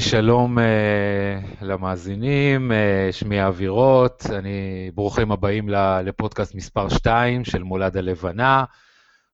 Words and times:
שלום 0.00 0.58
uh, 0.58 0.62
למאזינים, 1.68 2.70
uh, 2.70 3.12
שמי 3.12 3.46
אבירות, 3.46 4.26
אני, 4.30 4.90
ברוכים 4.94 5.32
הבאים 5.32 5.68
לפודקאסט 6.04 6.54
מספר 6.54 6.88
2 6.88 7.44
של 7.44 7.62
מולד 7.62 7.96
הלבנה. 7.96 8.64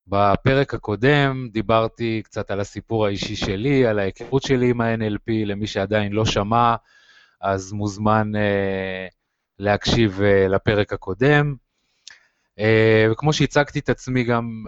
בפרק 0.07 0.73
הקודם 0.73 1.47
דיברתי 1.51 2.21
קצת 2.25 2.51
על 2.51 2.59
הסיפור 2.59 3.05
האישי 3.05 3.35
שלי, 3.35 3.85
על 3.85 3.99
ההיכרות 3.99 4.43
שלי 4.43 4.69
עם 4.69 4.81
ה-NLP, 4.81 5.31
למי 5.45 5.67
שעדיין 5.67 6.11
לא 6.11 6.25
שמע, 6.25 6.75
אז 7.41 7.73
מוזמן 7.73 8.31
uh, 8.35 9.13
להקשיב 9.59 10.19
uh, 10.19 10.49
לפרק 10.49 10.93
הקודם. 10.93 11.55
וכמו 13.11 13.33
שהצגתי 13.33 13.79
את 13.79 13.89
עצמי 13.89 14.23
גם, 14.23 14.63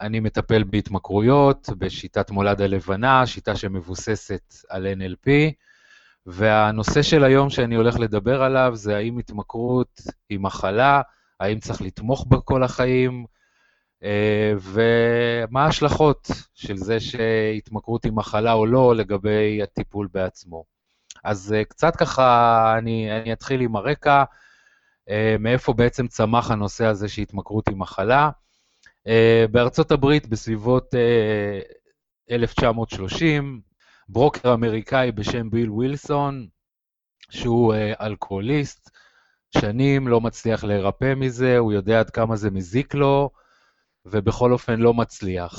אני 0.00 0.20
מטפל 0.20 0.64
בהתמכרויות, 0.64 1.68
בשיטת 1.78 2.30
מולד 2.30 2.60
הלבנה, 2.60 3.26
שיטה 3.26 3.56
שמבוססת 3.56 4.54
על 4.68 4.86
NLP, 4.86 5.30
והנושא 6.26 7.02
של 7.02 7.24
היום 7.24 7.50
שאני 7.50 7.74
הולך 7.74 7.98
לדבר 7.98 8.42
עליו 8.42 8.70
זה 8.74 8.96
האם 8.96 9.18
התמכרות 9.18 10.00
היא 10.28 10.38
מחלה, 10.38 11.02
האם 11.40 11.60
צריך 11.60 11.82
לתמוך 11.82 12.26
בה 12.28 12.40
כל 12.40 12.62
החיים, 12.62 13.26
אה, 14.02 14.52
ומה 14.60 15.64
ההשלכות 15.64 16.30
של 16.54 16.76
זה 16.76 17.00
שהתמכרות 17.00 18.04
היא 18.04 18.12
מחלה 18.12 18.52
או 18.52 18.66
לא 18.66 18.96
לגבי 18.96 19.62
הטיפול 19.62 20.08
בעצמו. 20.12 20.64
אז 21.24 21.52
אה, 21.52 21.64
קצת 21.64 21.96
ככה, 21.96 22.74
אני, 22.78 23.20
אני 23.20 23.32
אתחיל 23.32 23.60
עם 23.60 23.76
הרקע, 23.76 24.24
אה, 25.08 25.36
מאיפה 25.38 25.72
בעצם 25.72 26.06
צמח 26.08 26.50
הנושא 26.50 26.84
הזה 26.84 27.08
שהתמכרות 27.08 27.68
היא 27.68 27.76
מחלה. 27.76 28.30
בארצות 29.50 29.90
הברית 29.90 30.26
בסביבות 30.26 30.94
1930, 32.30 33.60
אה, 33.62 33.75
ברוקר 34.08 34.54
אמריקאי 34.54 35.12
בשם 35.12 35.50
ביל 35.50 35.70
ווילסון, 35.70 36.46
שהוא 37.30 37.74
אה, 37.74 37.92
אלכוהוליסט, 38.00 38.90
שנים 39.58 40.08
לא 40.08 40.20
מצליח 40.20 40.64
להירפא 40.64 41.14
מזה, 41.16 41.58
הוא 41.58 41.72
יודע 41.72 42.00
עד 42.00 42.10
כמה 42.10 42.36
זה 42.36 42.50
מזיק 42.50 42.94
לו, 42.94 43.30
ובכל 44.06 44.52
אופן 44.52 44.80
לא 44.80 44.94
מצליח. 44.94 45.58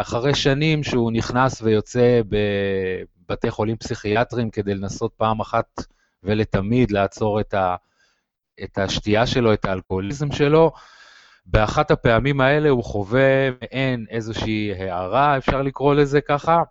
אחרי 0.00 0.34
שנים 0.34 0.82
שהוא 0.82 1.12
נכנס 1.12 1.62
ויוצא 1.62 2.20
בבתי 2.28 3.50
חולים 3.50 3.76
פסיכיאטריים 3.76 4.50
כדי 4.50 4.74
לנסות 4.74 5.12
פעם 5.16 5.40
אחת 5.40 5.80
ולתמיד 6.22 6.90
לעצור 6.90 7.40
את, 7.40 7.54
ה, 7.54 7.76
את 8.64 8.78
השתייה 8.78 9.26
שלו, 9.26 9.52
את 9.52 9.64
האלכוהוליזם 9.64 10.32
שלו, 10.32 10.72
באחת 11.46 11.90
הפעמים 11.90 12.40
האלה 12.40 12.68
הוא 12.68 12.84
חווה 12.84 13.50
מעין 13.50 14.06
איזושהי 14.10 14.72
הערה, 14.78 15.36
אפשר 15.36 15.62
לקרוא 15.62 15.94
לזה 15.94 16.20
ככה, 16.20 16.62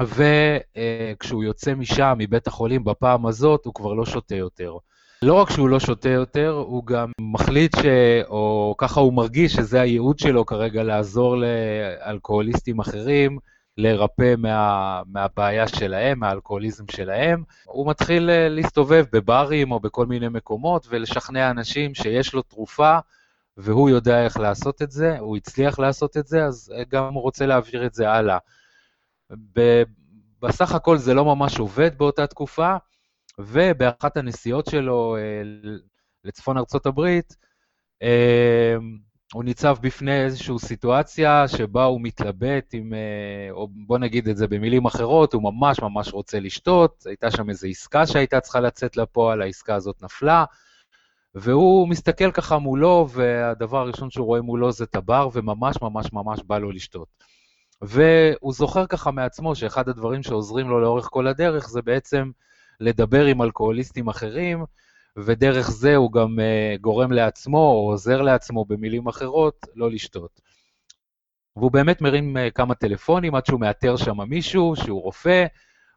וכשהוא 0.00 1.44
יוצא 1.44 1.74
משם, 1.74 2.14
מבית 2.18 2.46
החולים, 2.46 2.84
בפעם 2.84 3.26
הזאת, 3.26 3.64
הוא 3.64 3.74
כבר 3.74 3.92
לא 3.92 4.06
שותה 4.06 4.34
יותר. 4.34 4.76
לא 5.22 5.34
רק 5.34 5.50
שהוא 5.50 5.68
לא 5.68 5.80
שותה 5.80 6.08
יותר, 6.08 6.50
הוא 6.66 6.86
גם 6.86 7.12
מחליט 7.20 7.76
ש... 7.76 7.84
או 8.28 8.74
ככה 8.78 9.00
הוא 9.00 9.12
מרגיש 9.12 9.52
שזה 9.52 9.80
הייעוד 9.80 10.18
שלו 10.18 10.46
כרגע, 10.46 10.82
לעזור 10.82 11.36
לאלכוהוליסטים 11.36 12.78
אחרים, 12.78 13.38
להירפא 13.78 14.34
מה, 14.38 15.02
מהבעיה 15.06 15.68
שלהם, 15.68 16.18
מהאלכוהוליזם 16.18 16.84
שלהם. 16.90 17.42
הוא 17.64 17.90
מתחיל 17.90 18.30
אה, 18.30 18.48
להסתובב 18.48 19.04
בברים 19.12 19.72
או 19.72 19.80
בכל 19.80 20.06
מיני 20.06 20.28
מקומות 20.28 20.86
ולשכנע 20.90 21.50
אנשים 21.50 21.94
שיש 21.94 22.34
לו 22.34 22.42
תרופה 22.42 22.98
והוא 23.56 23.90
יודע 23.90 24.24
איך 24.24 24.40
לעשות 24.40 24.82
את 24.82 24.90
זה, 24.90 25.18
הוא 25.18 25.36
הצליח 25.36 25.78
לעשות 25.78 26.16
את 26.16 26.26
זה, 26.26 26.44
אז 26.44 26.72
גם 26.88 27.14
הוא 27.14 27.22
רוצה 27.22 27.46
להעביר 27.46 27.86
את 27.86 27.94
זה 27.94 28.10
הלאה. 28.10 28.38
בסך 30.42 30.74
הכל 30.74 30.98
זה 30.98 31.14
לא 31.14 31.24
ממש 31.24 31.58
עובד 31.58 31.98
באותה 31.98 32.26
תקופה, 32.26 32.76
ובאחת 33.38 34.16
הנסיעות 34.16 34.66
שלו 34.66 35.16
אה, 35.16 35.42
לצפון 36.24 36.58
ארצות 36.58 36.86
הברית, 36.86 37.36
אה, 38.02 38.76
הוא 39.32 39.44
ניצב 39.44 39.76
בפני 39.80 40.24
איזושהי 40.24 40.58
סיטואציה 40.58 41.48
שבה 41.48 41.84
הוא 41.84 42.00
מתלבט 42.00 42.70
עם, 42.72 42.94
אה, 42.94 43.50
או 43.50 43.68
בוא 43.86 43.98
נגיד 43.98 44.28
את 44.28 44.36
זה 44.36 44.46
במילים 44.46 44.86
אחרות, 44.86 45.34
הוא 45.34 45.42
ממש 45.42 45.80
ממש 45.80 46.12
רוצה 46.12 46.40
לשתות, 46.40 47.06
הייתה 47.06 47.30
שם 47.30 47.50
איזו 47.50 47.68
עסקה 47.68 48.06
שהייתה 48.06 48.40
צריכה 48.40 48.60
לצאת 48.60 48.96
לפועל, 48.96 49.42
העסקה 49.42 49.74
הזאת 49.74 50.02
נפלה, 50.02 50.44
והוא 51.34 51.88
מסתכל 51.88 52.32
ככה 52.32 52.58
מולו, 52.58 53.08
והדבר 53.10 53.78
הראשון 53.78 54.10
שהוא 54.10 54.26
רואה 54.26 54.40
מולו 54.40 54.72
זה 54.72 54.84
את 54.84 54.96
הבר, 54.96 55.28
וממש 55.32 55.76
ממש 55.82 56.12
ממש 56.12 56.40
בא 56.42 56.58
לו 56.58 56.70
לשתות. 56.70 57.08
והוא 57.82 58.52
זוכר 58.52 58.86
ככה 58.86 59.10
מעצמו 59.10 59.54
שאחד 59.54 59.88
הדברים 59.88 60.22
שעוזרים 60.22 60.68
לו 60.68 60.80
לאורך 60.80 61.08
כל 61.10 61.26
הדרך 61.26 61.68
זה 61.68 61.82
בעצם 61.82 62.30
לדבר 62.80 63.24
עם 63.24 63.42
אלכוהוליסטים 63.42 64.08
אחרים, 64.08 64.64
ודרך 65.16 65.70
זה 65.70 65.96
הוא 65.96 66.12
גם 66.12 66.38
uh, 66.38 66.80
גורם 66.80 67.12
לעצמו, 67.12 67.58
או 67.58 67.90
עוזר 67.90 68.22
לעצמו 68.22 68.64
במילים 68.64 69.08
אחרות, 69.08 69.66
לא 69.74 69.90
לשתות. 69.90 70.40
והוא 71.56 71.72
באמת 71.72 72.00
מרים 72.00 72.36
uh, 72.36 72.40
כמה 72.54 72.74
טלפונים 72.74 73.34
עד 73.34 73.46
שהוא 73.46 73.60
מאתר 73.60 73.96
שם 73.96 74.20
מישהו 74.20 74.76
שהוא 74.76 75.02
רופא, 75.02 75.46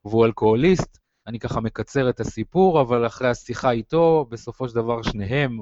והוא 0.06 0.26
אלכוהוליסט, 0.26 1.00
אני 1.28 1.40
ככה 1.40 1.62
מקצר 1.62 2.10
את 2.10 2.20
הסיפור, 2.20 2.82
אבל 2.82 3.06
אחרי 3.08 3.30
השיחה 3.30 3.72
איתו, 3.72 4.26
בסופו 4.30 4.70
של 4.70 4.76
דבר 4.76 5.02
שניהם 5.02 5.60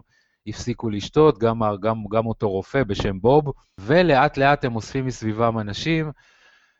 הפסיקו 0.47 0.89
לשתות, 0.89 1.37
גם, 1.39 1.59
גם, 1.81 2.03
גם 2.11 2.25
אותו 2.25 2.49
רופא 2.49 2.83
בשם 2.83 3.19
בוב, 3.21 3.53
ולאט 3.77 4.37
לאט 4.37 4.65
הם 4.65 4.75
אוספים 4.75 5.05
מסביבם 5.05 5.59
אנשים, 5.59 6.11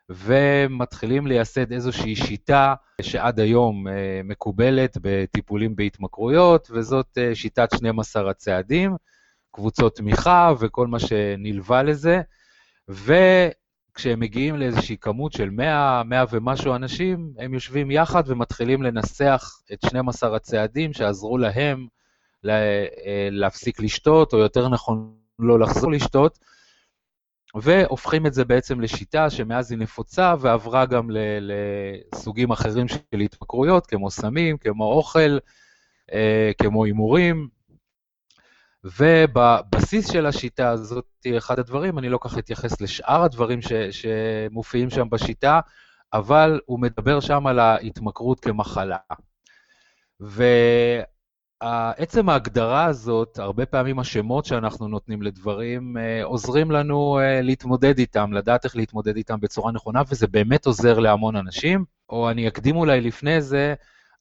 ומתחילים 0.09 1.27
לייסד 1.27 1.71
איזושהי 1.71 2.15
שיטה 2.15 2.75
שעד 3.01 3.39
היום 3.39 3.87
אה, 3.87 4.21
מקובלת 4.23 4.97
בטיפולים 5.01 5.75
בהתמכרויות, 5.75 6.67
וזאת 6.71 7.17
אה, 7.17 7.35
שיטת 7.35 7.69
12 7.75 8.29
הצעדים, 8.29 8.95
קבוצות 9.51 9.95
תמיכה 9.95 10.53
וכל 10.59 10.87
מה 10.87 10.99
שנלווה 10.99 11.83
לזה. 11.83 12.21
ו... 12.89 13.13
כשהם 13.93 14.19
מגיעים 14.19 14.55
לאיזושהי 14.55 14.97
כמות 14.97 15.33
של 15.33 15.49
100, 15.49 16.03
100 16.05 16.23
ומשהו 16.31 16.75
אנשים, 16.75 17.33
הם 17.37 17.53
יושבים 17.53 17.91
יחד 17.91 18.23
ומתחילים 18.25 18.83
לנסח 18.83 19.51
את 19.73 19.81
12 19.85 20.35
הצעדים 20.35 20.93
שעזרו 20.93 21.37
להם 21.37 21.79
לה, 21.81 22.00
להפסיק 23.31 23.79
לשתות, 23.79 24.33
או 24.33 24.37
יותר 24.37 24.69
נכון, 24.69 25.15
לא 25.39 25.59
לחזור 25.59 25.91
לשתות, 25.91 26.39
והופכים 27.55 28.25
את 28.25 28.33
זה 28.33 28.45
בעצם 28.45 28.81
לשיטה 28.81 29.29
שמאז 29.29 29.71
היא 29.71 29.79
נפוצה 29.79 30.35
ועברה 30.39 30.85
גם 30.85 31.09
לסוגים 31.41 32.51
אחרים 32.51 32.87
של 32.87 33.19
התמכרויות, 33.19 33.87
כמו 33.87 34.11
סמים, 34.11 34.57
כמו 34.57 34.93
אוכל, 34.93 35.37
אה, 36.13 36.51
כמו 36.61 36.85
הימורים. 36.85 37.47
ובבסיס 38.83 40.11
של 40.11 40.25
השיטה 40.25 40.69
הזאת, 40.69 41.05
אחד 41.37 41.59
הדברים, 41.59 41.99
אני 41.99 42.09
לא 42.09 42.19
כך 42.21 42.37
אתייחס 42.37 42.81
לשאר 42.81 43.23
הדברים 43.23 43.61
ש, 43.61 43.73
שמופיעים 43.73 44.89
שם 44.89 45.09
בשיטה, 45.09 45.59
אבל 46.13 46.59
הוא 46.65 46.79
מדבר 46.79 47.19
שם 47.19 47.47
על 47.47 47.59
ההתמכרות 47.59 48.39
כמחלה. 48.39 48.97
ועצם 51.61 52.29
ההגדרה 52.29 52.85
הזאת, 52.85 53.39
הרבה 53.39 53.65
פעמים 53.65 53.99
השמות 53.99 54.45
שאנחנו 54.45 54.87
נותנים 54.87 55.21
לדברים 55.21 55.97
אה, 55.97 56.23
עוזרים 56.23 56.71
לנו 56.71 57.19
אה, 57.19 57.41
להתמודד 57.41 57.97
איתם, 57.97 58.33
לדעת 58.33 58.65
איך 58.65 58.75
להתמודד 58.75 59.15
איתם 59.15 59.39
בצורה 59.39 59.71
נכונה, 59.71 60.01
וזה 60.09 60.27
באמת 60.27 60.65
עוזר 60.65 60.99
להמון 60.99 61.35
אנשים. 61.35 61.85
או 62.09 62.29
אני 62.29 62.47
אקדים 62.47 62.75
אולי 62.75 63.01
לפני 63.01 63.41
זה, 63.41 63.73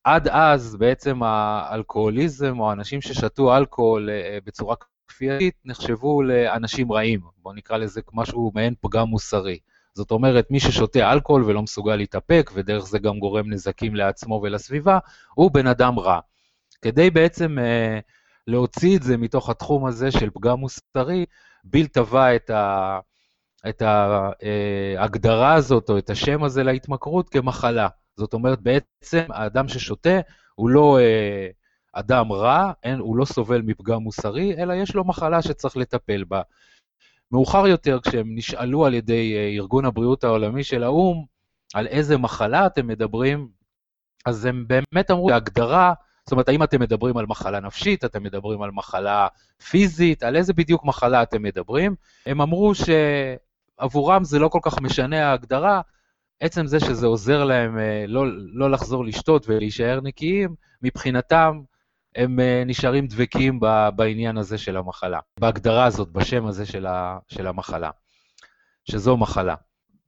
עד 0.05 0.29
אז 0.29 0.77
בעצם 0.77 1.23
האלכוהוליזם 1.23 2.61
או 2.61 2.73
אנשים 2.73 3.01
ששתו 3.01 3.57
אלכוהול 3.57 4.11
אה, 4.11 4.39
בצורה 4.45 4.77
כפייתית 5.09 5.55
נחשבו 5.65 6.23
לאנשים 6.23 6.93
רעים, 6.93 7.21
בואו 7.43 7.55
נקרא 7.55 7.77
לזה 7.77 8.01
משהו 8.13 8.53
מעין 8.55 8.75
פגם 8.81 9.09
מוסרי. 9.09 9.59
זאת 9.95 10.11
אומרת, 10.11 10.51
מי 10.51 10.61
ששותה 10.61 11.13
אלכוהול 11.13 11.45
ולא 11.45 11.63
מסוגל 11.63 11.97
להתאפק, 11.97 12.51
ודרך 12.55 12.87
זה 12.87 12.99
גם 12.99 13.19
גורם 13.19 13.53
נזקים 13.53 13.95
לעצמו 13.95 14.41
ולסביבה, 14.43 14.99
הוא 15.35 15.51
בן 15.51 15.67
אדם 15.67 15.99
רע. 15.99 16.21
כדי 16.83 17.11
בעצם 17.11 17.59
אה, 17.59 17.99
להוציא 18.47 18.97
את 18.97 19.03
זה 19.03 19.17
מתוך 19.17 19.51
התחום 19.51 19.87
הזה 19.87 20.11
של 20.11 20.31
פגם 20.31 20.59
מוסרי, 20.59 21.27
ביל 21.65 21.87
טבע 21.87 22.37
את, 22.37 22.51
ה, 22.51 22.99
את 23.69 23.83
ההגדרה 23.83 25.51
אה, 25.51 25.55
הזאת, 25.55 25.91
או 25.91 25.99
את 25.99 26.11
השם 26.11 26.45
הזה 26.45 26.63
להתמכרות 26.63 27.29
כמחלה. 27.29 27.89
זאת 28.17 28.35
אומרת, 28.35 28.61
בעצם 28.61 29.25
האדם 29.29 29.69
ששותה 29.69 30.21
הוא 30.55 30.71
לא 30.71 30.99
אה, 30.99 31.49
אדם 31.93 32.33
רע, 32.33 32.73
אין, 32.83 32.99
הוא 32.99 33.17
לא 33.17 33.25
סובל 33.25 33.63
מפגם 33.63 34.03
מוסרי, 34.03 34.63
אלא 34.63 34.73
יש 34.73 34.95
לו 34.95 35.05
מחלה 35.05 35.43
שצריך 35.43 35.77
לטפל 35.77 36.25
בה. 36.25 36.43
מאוחר 37.33 37.67
יותר, 37.67 37.99
כשהם 38.01 38.27
נשאלו 38.35 38.87
על 38.87 38.95
ידי 38.95 39.37
אה, 39.37 39.49
ארגון 39.49 39.85
הבריאות 39.85 40.25
העולמי 40.25 40.65
של 40.65 40.83
האו"ם, 40.83 41.25
על 41.75 41.87
איזה 41.87 42.19
מחלה 42.19 42.67
אתם 42.67 42.87
מדברים, 42.87 43.49
אז 44.27 44.45
הם 44.45 44.65
באמת 44.69 45.11
אמרו, 45.11 45.31
ההגדרה, 45.31 45.95
זאת 46.31 46.33
אומרת, 46.33 46.49
האם 46.49 46.63
אתם 46.63 46.81
מדברים 46.81 47.17
על 47.17 47.27
מחלה 47.27 47.61
נפשית, 47.61 48.05
אתם 48.05 48.23
מדברים 48.23 48.63
על 48.63 48.71
מחלה 48.71 49.29
פיזית, 49.71 50.23
על 50.23 50.37
איזה 50.37 50.53
בדיוק 50.53 50.85
מחלה 50.85 51.23
אתם 51.23 51.43
מדברים? 51.43 51.95
הם 52.27 52.41
אמרו 52.41 52.73
שעבורם 52.75 54.25
זה 54.25 54.39
לא 54.39 54.49
כל 54.49 54.59
כך 54.63 54.81
משנה 54.81 55.27
ההגדרה, 55.27 55.81
עצם 56.41 56.67
זה 56.67 56.81
שזה 56.81 57.07
עוזר 57.07 57.45
להם 57.45 57.79
אה, 57.79 58.05
לא, 58.09 58.25
לא 58.53 58.71
לחזור 58.71 59.05
לשתות 59.05 59.49
ולהישאר 59.49 60.01
נקיים, 60.03 60.55
מבחינתם 60.83 61.61
הם 62.17 62.41
אה, 62.41 62.63
נשארים 62.67 63.07
דבקים 63.07 63.61
בעניין 63.97 64.37
הזה 64.37 64.59
של 64.59 64.77
המחלה, 64.77 65.19
בהגדרה 65.41 65.85
הזאת, 65.85 66.09
בשם 66.09 66.47
הזה 66.47 66.67
של, 66.67 66.87
ה, 66.87 67.19
של 67.29 67.47
המחלה, 67.47 67.91
שזו 68.91 69.17
מחלה. 69.17 69.55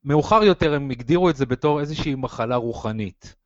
מאוחר 0.03 0.43
יותר 0.43 0.73
הם 0.73 0.89
הגדירו 0.89 1.29
את 1.29 1.35
זה 1.35 1.45
בתור 1.45 1.79
איזושהי 1.79 2.15
מחלה 2.15 2.55
רוחנית. 2.55 3.42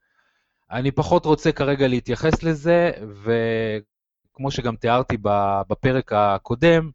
אני 0.71 0.91
פחות 0.91 1.25
רוצה 1.25 1.51
כרגע 1.51 1.87
להתייחס 1.87 2.43
לזה, 2.43 2.91
וכמו 3.23 4.51
שגם 4.51 4.75
תיארתי 4.75 5.17
בפרק 5.67 6.13
הקודם, 6.13 6.89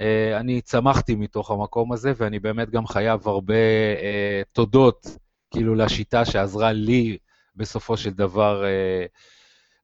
אה, 0.00 0.40
אני 0.40 0.60
צמחתי 0.60 1.14
מתוך 1.14 1.50
המקום 1.50 1.92
הזה, 1.92 2.12
ואני 2.16 2.38
באמת 2.38 2.70
גם 2.70 2.86
חייב 2.86 3.28
הרבה 3.28 3.54
אה, 4.02 4.42
תודות, 4.52 5.06
כאילו, 5.50 5.74
לשיטה 5.74 6.24
שעזרה 6.24 6.72
לי 6.72 7.18
בסופו 7.56 7.96
של 7.96 8.10
דבר 8.10 8.64
אה, 8.64 9.06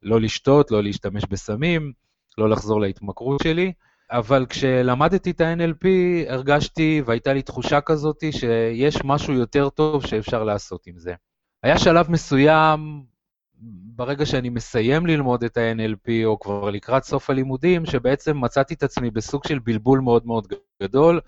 לא 0.03 0.21
לשתות, 0.21 0.71
לא 0.71 0.83
להשתמש 0.83 1.25
בסמים, 1.31 1.93
לא 2.39 2.49
לחזור 2.51 2.81
להתמכרות 2.81 3.41
שלי. 3.43 3.73
אבל 4.11 4.47
כשלמדתי 4.47 5.31
את 5.31 5.41
ה-NLP, 5.41 5.87
הרגשתי 6.29 7.03
והייתה 7.07 7.33
לי 7.33 7.43
תחושה 7.43 7.81
כזאת 7.81 8.25
שיש 8.31 8.99
משהו 9.05 9.35
יותר 9.35 9.69
טוב 9.69 10.07
שאפשר 10.07 10.45
לעשות 10.45 10.87
עם 10.87 10.99
זה. 10.99 11.15
היה 11.63 11.79
שלב 11.79 12.11
מסוים, 12.11 13.03
ברגע 13.61 14.27
שאני 14.27 14.49
מסיים 14.49 15.07
ללמוד 15.07 15.45
את 15.45 15.57
ה-NLP, 15.57 16.11
או 16.25 16.41
כבר 16.41 16.71
לקראת 16.71 17.05
סוף 17.05 17.31
הלימודים, 17.31 17.87
שבעצם 17.87 18.41
מצאתי 18.41 18.75
את 18.75 18.83
עצמי 18.83 19.11
בסוג 19.11 19.47
של 19.47 19.59
בלבול 19.59 20.01
מאוד 20.01 20.27
מאוד 20.27 20.47
גדול. 20.83 21.21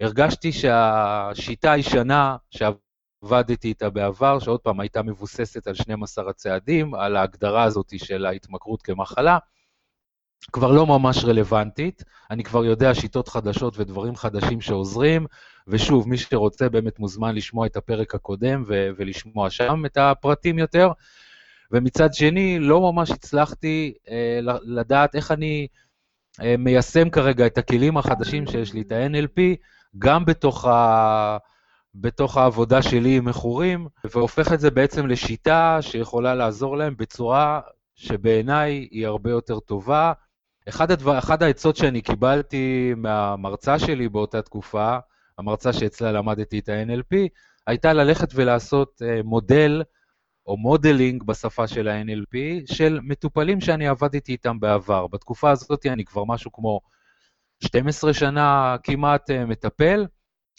הרגשתי 0.00 0.52
שהשיטה 0.52 1.72
הישנה 1.72 2.36
שעבדתי 2.50 3.68
איתה 3.68 3.90
בעבר, 3.90 4.38
שעוד 4.38 4.60
פעם 4.60 4.80
הייתה 4.80 5.02
מבוססת 5.02 5.66
על 5.66 5.74
12 5.74 6.30
הצעדים, 6.30 6.94
על 6.94 7.16
ההגדרה 7.16 7.62
הזאת 7.62 7.92
של 7.98 8.26
ההתמכרות 8.26 8.82
כמחלה, 8.82 9.38
כבר 10.52 10.72
לא 10.72 10.86
ממש 10.86 11.24
רלוונטית, 11.24 12.04
אני 12.30 12.44
כבר 12.44 12.64
יודע 12.64 12.94
שיטות 12.94 13.28
חדשות 13.28 13.78
ודברים 13.78 14.16
חדשים 14.16 14.60
שעוזרים, 14.60 15.26
ושוב, 15.68 16.08
מי 16.08 16.18
שרוצה 16.18 16.68
באמת 16.68 16.98
מוזמן 16.98 17.34
לשמוע 17.34 17.66
את 17.66 17.76
הפרק 17.76 18.14
הקודם 18.14 18.64
ולשמוע 18.68 19.50
שם 19.50 19.82
את 19.86 19.96
הפרטים 19.96 20.58
יותר. 20.58 20.88
ומצד 21.74 22.14
שני, 22.14 22.58
לא 22.58 22.80
ממש 22.80 23.10
הצלחתי 23.10 23.94
אה, 24.10 24.38
לדעת 24.62 25.14
איך 25.16 25.30
אני 25.30 25.66
אה, 26.42 26.54
מיישם 26.58 27.10
כרגע 27.10 27.46
את 27.46 27.58
הכלים 27.58 27.96
החדשים 27.96 28.46
שיש 28.46 28.72
לי, 28.72 28.80
את 28.80 28.92
ה-NLP, 28.92 29.40
גם 29.98 30.24
בתוך, 30.24 30.64
ה... 30.64 31.36
בתוך 31.94 32.36
העבודה 32.36 32.82
שלי 32.82 33.16
עם 33.16 33.24
מכורים, 33.24 33.88
והופך 34.04 34.52
את 34.52 34.60
זה 34.60 34.70
בעצם 34.70 35.06
לשיטה 35.06 35.78
שיכולה 35.80 36.34
לעזור 36.34 36.76
להם 36.76 36.94
בצורה 36.98 37.60
שבעיניי 37.94 38.88
היא 38.90 39.06
הרבה 39.06 39.30
יותר 39.30 39.60
טובה, 39.60 40.12
אחד, 40.68 40.90
הדבר, 40.90 41.18
אחד 41.18 41.42
העצות 41.42 41.76
שאני 41.76 42.02
קיבלתי 42.02 42.92
מהמרצה 42.96 43.78
שלי 43.78 44.08
באותה 44.08 44.42
תקופה, 44.42 44.96
המרצה 45.38 45.72
שאצלה 45.72 46.12
למדתי 46.12 46.58
את 46.58 46.68
ה-NLP, 46.68 47.16
הייתה 47.66 47.92
ללכת 47.92 48.28
ולעשות 48.34 49.02
אה, 49.02 49.22
מודל 49.22 49.82
או 50.46 50.56
modeling 50.56 51.22
בשפה 51.22 51.66
של 51.66 51.88
ה-NLP 51.88 52.36
של 52.74 53.00
מטופלים 53.02 53.60
שאני 53.60 53.88
עבדתי 53.88 54.32
איתם 54.32 54.60
בעבר. 54.60 55.06
בתקופה 55.06 55.50
הזאת 55.50 55.86
אני 55.86 56.04
כבר 56.04 56.24
משהו 56.24 56.52
כמו 56.52 56.80
12 57.64 58.14
שנה 58.14 58.76
כמעט 58.82 59.30
uh, 59.30 59.34
מטפל, 59.46 60.06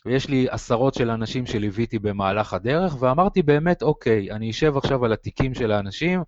ויש 0.05 0.29
לי 0.29 0.47
עשרות 0.49 0.93
של 0.93 1.09
אנשים 1.09 1.45
שליוויתי 1.45 1.99
במהלך 1.99 2.53
הדרך, 2.53 2.95
ואמרתי 2.99 3.41
באמת, 3.41 3.81
אוקיי, 3.81 4.31
אני 4.31 4.51
אשב 4.51 4.77
עכשיו 4.77 5.05
על 5.05 5.13
התיקים 5.13 5.53
של 5.53 5.71
האנשים, 5.71 6.23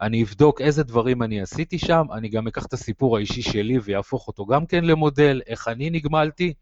אני 0.00 0.22
אבדוק 0.22 0.60
איזה 0.60 0.82
דברים 0.82 1.22
אני 1.22 1.40
עשיתי 1.40 1.78
שם, 1.78 2.06
אני 2.12 2.28
גם 2.28 2.46
אקח 2.46 2.66
את 2.66 2.72
הסיפור 2.72 3.16
האישי 3.16 3.42
שלי 3.42 3.78
ויהפוך 3.78 4.28
אותו 4.28 4.46
גם 4.46 4.66
כן 4.66 4.84
למודל, 4.84 5.40
איך 5.46 5.68
אני 5.68 5.90
נגמלתי, 5.90 6.54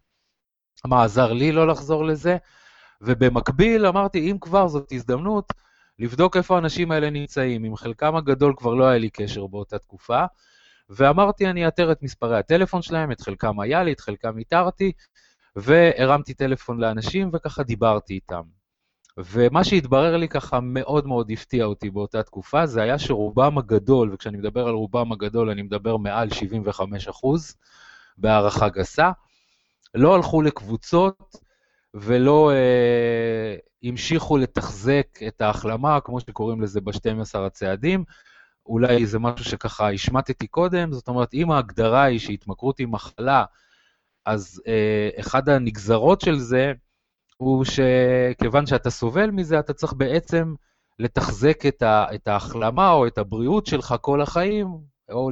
מה 0.84 1.04
עזר 1.04 1.32
לי 1.32 1.52
לא 1.52 1.66
לחזור 1.66 2.04
לזה, 2.04 2.36
ובמקביל 3.00 3.86
אמרתי, 3.86 4.30
אם 4.30 4.36
כבר 4.40 4.68
זאת 4.68 4.92
הזדמנות, 4.92 5.52
לבדוק 5.98 6.36
איפה 6.36 6.54
האנשים 6.54 6.90
האלה 6.92 7.10
נמצאים. 7.10 7.64
עם 7.64 7.76
חלקם 7.76 8.16
הגדול 8.16 8.54
כבר 8.56 8.74
לא 8.74 8.84
היה 8.84 8.98
לי 8.98 9.10
קשר 9.10 9.46
באותה 9.46 9.78
תקופה, 9.78 10.24
ואמרתי, 10.90 11.50
אני 11.50 11.66
אאתר 11.66 11.92
את 11.92 12.02
מספרי 12.02 12.38
הטלפון 12.38 12.82
שלהם, 12.82 13.12
את 13.12 13.20
חלקם 13.20 13.60
היה 13.60 13.82
לי, 13.82 13.92
את 13.92 14.00
חלקם 14.00 14.38
איתרתי, 14.38 14.92
והרמתי 15.56 16.34
טלפון 16.34 16.80
לאנשים 16.80 17.30
וככה 17.32 17.62
דיברתי 17.62 18.14
איתם. 18.14 18.42
ומה 19.18 19.64
שהתברר 19.64 20.16
לי 20.16 20.28
ככה 20.28 20.60
מאוד 20.60 21.06
מאוד 21.06 21.30
הפתיע 21.30 21.64
אותי 21.64 21.90
באותה 21.90 22.22
תקופה, 22.22 22.66
זה 22.66 22.82
היה 22.82 22.98
שרובם 22.98 23.58
הגדול, 23.58 24.10
וכשאני 24.12 24.38
מדבר 24.38 24.66
על 24.66 24.74
רובם 24.74 25.12
הגדול, 25.12 25.50
אני 25.50 25.62
מדבר 25.62 25.96
מעל 25.96 26.30
75 26.30 27.08
אחוז, 27.08 27.56
בהערכה 28.18 28.68
גסה, 28.68 29.10
לא 29.94 30.14
הלכו 30.14 30.42
לקבוצות 30.42 31.36
ולא 31.94 32.50
אה, 32.52 33.56
המשיכו 33.82 34.36
לתחזק 34.36 35.06
את 35.26 35.40
ההחלמה, 35.40 36.00
כמו 36.00 36.20
שקוראים 36.20 36.62
לזה 36.62 36.80
ב-12 36.80 37.38
הצעדים. 37.38 38.04
אולי 38.66 39.06
זה 39.06 39.18
משהו 39.18 39.44
שככה 39.44 39.90
השמטתי 39.92 40.46
קודם, 40.46 40.92
זאת 40.92 41.08
אומרת, 41.08 41.34
אם 41.34 41.50
ההגדרה 41.50 42.02
היא 42.02 42.18
שהתמכרות 42.18 42.78
היא 42.78 42.88
מחלה, 42.88 43.44
אז 44.26 44.62
אה, 44.66 45.10
אחד 45.20 45.48
הנגזרות 45.48 46.20
של 46.20 46.38
זה, 46.38 46.72
הוא 47.36 47.64
שכיוון 47.64 48.66
שאתה 48.66 48.90
סובל 48.90 49.30
מזה, 49.30 49.58
אתה 49.58 49.72
צריך 49.72 49.92
בעצם 49.92 50.54
לתחזק 50.98 51.66
את, 51.66 51.82
ה, 51.82 52.06
את 52.14 52.28
ההחלמה 52.28 52.90
או 52.90 53.06
את 53.06 53.18
הבריאות 53.18 53.66
שלך 53.66 53.94
כל 54.00 54.20
החיים, 54.20 54.66
או 55.10 55.30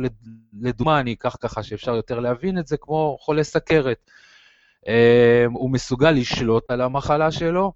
לדוגמה, 0.61 1.01
אני 1.01 1.13
אקח 1.13 1.37
ככה 1.41 1.63
שאפשר 1.63 1.95
יותר 1.95 2.21
להבין 2.21 2.59
את 2.59 2.67
זה, 2.67 2.77
כמו 2.77 3.17
חולה 3.21 3.45
סכרת. 3.45 4.11
אמ, 4.87 5.53
הוא 5.53 5.71
מסוגל 5.71 6.11
לשלוט 6.11 6.71
על 6.71 6.81
המחלה 6.81 7.33
שלו, 7.33 7.73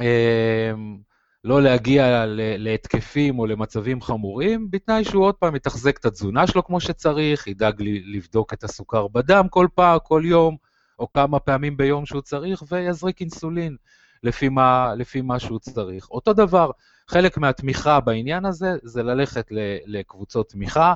אמ, 0.00 0.98
לא 1.44 1.62
להגיע 1.62 2.24
להתקפים 2.58 3.38
או 3.38 3.46
למצבים 3.46 4.00
חמורים, 4.00 4.70
בתנאי 4.70 5.04
שהוא 5.04 5.24
עוד 5.24 5.34
פעם 5.34 5.56
יתחזק 5.56 5.98
את 5.98 6.04
התזונה 6.04 6.46
שלו 6.46 6.64
כמו 6.64 6.80
שצריך, 6.80 7.46
ידאג 7.46 7.82
לבדוק 7.82 8.52
את 8.52 8.64
הסוכר 8.64 9.08
בדם 9.08 9.46
כל 9.50 9.66
פעם, 9.74 9.98
כל 10.02 10.22
יום, 10.24 10.56
או 10.98 11.12
כמה 11.12 11.40
פעמים 11.40 11.76
ביום 11.76 12.06
שהוא 12.06 12.22
צריך, 12.22 12.62
ויזריק 12.68 13.20
אינסולין 13.20 13.76
לפי 14.22 14.48
מה, 14.48 14.94
לפי 14.96 15.20
מה 15.20 15.38
שהוא 15.38 15.58
צריך. 15.58 16.10
אותו 16.10 16.32
דבר, 16.32 16.70
חלק 17.08 17.38
מהתמיכה 17.38 18.00
בעניין 18.00 18.44
הזה 18.44 18.76
זה 18.82 19.02
ללכת 19.02 19.46
לקבוצות 19.86 20.48
תמיכה 20.48 20.94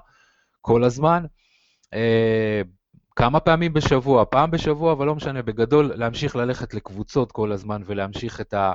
כל 0.61 0.85
הזמן. 0.85 1.25
כמה 3.19 3.41
פעמים 3.41 3.73
בשבוע, 3.73 4.25
פעם 4.25 4.51
בשבוע, 4.51 4.93
אבל 4.93 5.07
לא 5.07 5.15
משנה, 5.15 5.43
בגדול 5.43 5.93
להמשיך 5.95 6.37
ללכת 6.37 6.75
לקבוצות 6.75 7.33
כל 7.33 7.53
הזמן 7.53 7.83
ולהמשיך 7.87 8.41
את, 8.41 8.55
ה, 8.55 8.73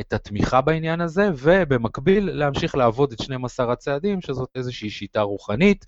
את 0.00 0.12
התמיכה 0.12 0.60
בעניין 0.60 1.00
הזה, 1.00 1.30
ובמקביל 1.36 2.30
להמשיך 2.30 2.74
לעבוד 2.74 3.12
את 3.12 3.22
12 3.22 3.72
הצעדים, 3.72 4.20
שזאת 4.20 4.48
איזושהי 4.54 4.90
שיטה 4.90 5.20
רוחנית. 5.20 5.86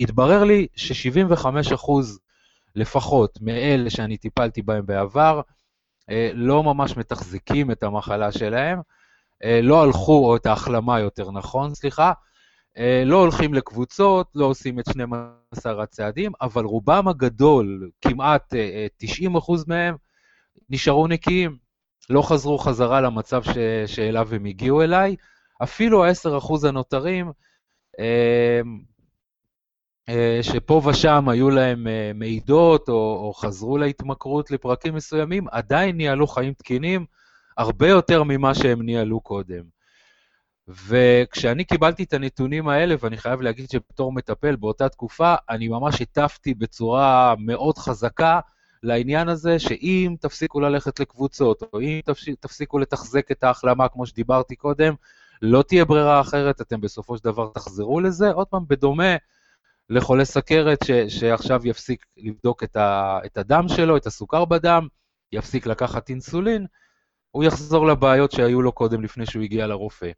התברר 0.00 0.44
לי 0.44 0.66
ש-75% 0.76 1.90
לפחות 2.76 3.38
מאלה 3.40 3.90
שאני 3.90 4.16
טיפלתי 4.16 4.62
בהם 4.62 4.86
בעבר, 4.86 5.40
אה, 6.10 6.30
לא 6.34 6.62
ממש 6.62 6.96
מתחזקים 6.96 7.70
את 7.70 7.82
המחלה 7.82 8.32
שלהם, 8.32 8.80
אה, 9.44 9.60
לא 9.62 9.82
הלכו, 9.82 10.26
או 10.26 10.36
את 10.36 10.46
ההחלמה 10.46 11.00
יותר 11.00 11.30
נכון, 11.30 11.74
סליחה, 11.74 12.12
לא 13.06 13.16
הולכים 13.16 13.54
לקבוצות, 13.54 14.26
לא 14.34 14.46
עושים 14.46 14.78
את 14.80 14.84
12 14.90 15.82
הצעדים, 15.82 16.32
אבל 16.40 16.64
רובם 16.64 17.08
הגדול, 17.08 17.90
כמעט 18.00 18.54
90% 19.02 19.36
מהם, 19.66 19.94
נשארו 20.70 21.06
נקיים, 21.06 21.56
לא 22.10 22.22
חזרו 22.22 22.58
חזרה 22.58 23.00
למצב 23.00 23.42
ש... 23.42 23.50
שאליו 23.86 24.34
הם 24.34 24.44
הגיעו 24.44 24.82
אליי. 24.82 25.16
אפילו 25.62 26.04
ה-10% 26.04 26.68
הנותרים, 26.68 27.32
אה, 30.08 30.38
שפה 30.42 30.82
ושם 30.84 31.28
היו 31.28 31.50
להם 31.50 31.86
אה, 31.86 32.10
מעידות 32.14 32.88
או, 32.88 32.94
או 32.94 33.32
חזרו 33.32 33.78
להתמכרות 33.78 34.50
לפרקים 34.50 34.94
מסוימים, 34.94 35.48
עדיין 35.50 35.96
ניהלו 35.96 36.26
חיים 36.26 36.54
תקינים 36.54 37.06
הרבה 37.58 37.88
יותר 37.88 38.22
ממה 38.22 38.54
שהם 38.54 38.82
ניהלו 38.82 39.20
קודם. 39.20 39.64
וכשאני 40.68 41.64
קיבלתי 41.64 42.02
את 42.02 42.12
הנתונים 42.12 42.68
האלה, 42.68 42.94
ואני 43.00 43.16
חייב 43.16 43.40
להגיד 43.40 43.70
שבתור 43.70 44.12
מטפל 44.12 44.56
באותה 44.56 44.88
תקופה, 44.88 45.34
אני 45.50 45.68
ממש 45.68 46.00
הטפתי 46.02 46.54
בצורה 46.54 47.34
מאוד 47.38 47.78
חזקה 47.78 48.40
לעניין 48.82 49.28
הזה, 49.28 49.58
שאם 49.58 50.16
תפסיקו 50.20 50.60
ללכת 50.60 51.00
לקבוצות, 51.00 51.62
או 51.72 51.80
אם 51.80 52.00
תפסיקו 52.40 52.78
לתחזק 52.78 53.30
את 53.30 53.44
ההחלמה, 53.44 53.88
כמו 53.88 54.06
שדיברתי 54.06 54.56
קודם, 54.56 54.94
לא 55.42 55.62
תהיה 55.62 55.84
ברירה 55.84 56.20
אחרת, 56.20 56.60
אתם 56.60 56.80
בסופו 56.80 57.18
של 57.18 57.24
דבר 57.24 57.50
תחזרו 57.54 58.00
לזה. 58.00 58.30
עוד 58.30 58.46
פעם, 58.46 58.64
בדומה 58.68 59.16
לחולה 59.90 60.24
סכרת 60.24 60.78
שעכשיו 61.08 61.66
יפסיק 61.66 62.06
לבדוק 62.16 62.62
את, 62.62 62.76
ה, 62.76 63.18
את 63.26 63.38
הדם 63.38 63.68
שלו, 63.68 63.96
את 63.96 64.06
הסוכר 64.06 64.44
בדם, 64.44 64.88
יפסיק 65.32 65.66
לקחת 65.66 66.10
אינסולין, 66.10 66.66
הוא 67.30 67.44
יחזור 67.44 67.86
לבעיות 67.86 68.32
שהיו 68.32 68.62
לו 68.62 68.72
קודם 68.72 69.02
לפני 69.02 69.26
שהוא 69.26 69.42
הגיע 69.42 69.66
לרופא. 69.66 70.10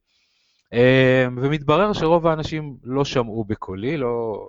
אה, 0.75 1.27
ומתברר 1.37 1.93
שרוב 1.93 2.27
האנשים 2.27 2.77
לא 2.85 3.05
שמעו 3.05 3.45
בקולי, 3.45 3.97
לא... 3.97 4.47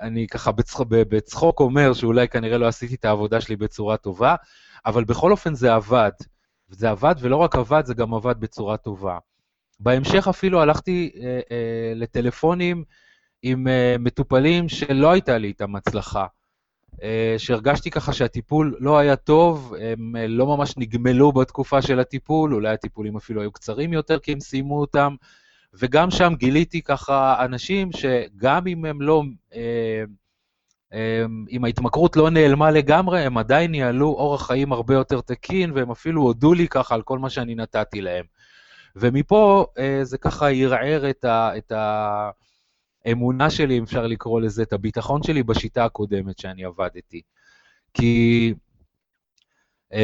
אני 0.00 0.26
ככה 0.26 0.52
בצחוק, 0.52 0.88
בצחוק 0.90 1.60
אומר 1.60 1.92
שאולי 1.92 2.28
כנראה 2.28 2.58
לא 2.58 2.66
עשיתי 2.66 2.94
את 2.94 3.04
העבודה 3.04 3.40
שלי 3.40 3.56
בצורה 3.56 3.96
טובה, 3.96 4.34
אבל 4.86 5.04
בכל 5.04 5.30
אופן 5.30 5.54
זה 5.54 5.74
עבד. 5.74 6.10
זה 6.68 6.90
עבד, 6.90 7.14
ולא 7.20 7.36
רק 7.36 7.56
עבד, 7.56 7.82
זה 7.86 7.94
גם 7.94 8.14
עבד 8.14 8.40
בצורה 8.40 8.76
טובה. 8.76 9.18
בהמשך 9.80 10.28
אפילו 10.28 10.60
הלכתי 10.60 11.10
אה, 11.16 11.40
אה, 11.50 11.92
לטלפונים 11.94 12.84
עם 13.42 13.68
אה, 13.68 13.96
מטופלים 13.98 14.68
שלא 14.68 15.12
הייתה 15.12 15.38
לי 15.38 15.48
איתם 15.48 15.76
הצלחה. 15.76 16.26
אה, 17.02 17.34
שהרגשתי 17.38 17.90
ככה 17.90 18.12
שהטיפול 18.12 18.76
לא 18.80 18.98
היה 18.98 19.16
טוב, 19.16 19.74
הם 19.80 20.16
אה, 20.16 20.26
לא 20.26 20.46
ממש 20.46 20.74
נגמלו 20.76 21.32
בתקופה 21.32 21.82
של 21.82 22.00
הטיפול, 22.00 22.54
אולי 22.54 22.72
הטיפולים 22.72 23.16
אפילו 23.16 23.40
היו 23.40 23.52
קצרים 23.52 23.92
יותר 23.92 24.18
כי 24.18 24.32
הם 24.32 24.40
סיימו 24.40 24.80
אותם, 24.80 25.14
וגם 25.74 26.10
שם 26.10 26.32
גיליתי 26.36 26.82
ככה 26.82 27.44
אנשים 27.44 27.92
שגם 27.92 28.66
אם 28.66 28.84
הם 28.84 29.02
לא, 29.02 29.22
אם 31.50 31.64
ההתמכרות 31.64 32.16
לא 32.16 32.30
נעלמה 32.30 32.70
לגמרי, 32.70 33.20
הם 33.20 33.38
עדיין 33.38 33.70
ניהלו 33.70 34.06
אורח 34.08 34.46
חיים 34.46 34.72
הרבה 34.72 34.94
יותר 34.94 35.20
תקין, 35.20 35.72
והם 35.72 35.90
אפילו 35.90 36.22
הודו 36.22 36.54
לי 36.54 36.68
ככה 36.68 36.94
על 36.94 37.02
כל 37.02 37.18
מה 37.18 37.30
שאני 37.30 37.54
נתתי 37.54 38.00
להם. 38.00 38.24
ומפה 38.96 39.64
זה 40.02 40.18
ככה 40.18 40.50
ערער 40.50 41.10
את 41.10 41.24
ה... 41.24 41.50
את 41.56 41.72
ה 41.72 42.30
האמונה 43.04 43.50
שלי, 43.50 43.78
אם 43.78 43.82
אפשר 43.82 44.06
לקרוא 44.06 44.40
לזה, 44.40 44.62
את 44.62 44.72
הביטחון 44.72 45.22
שלי 45.22 45.42
בשיטה 45.42 45.84
הקודמת 45.84 46.38
שאני 46.38 46.64
עבדתי. 46.64 47.22
כי 47.94 48.54
um, 49.92 49.96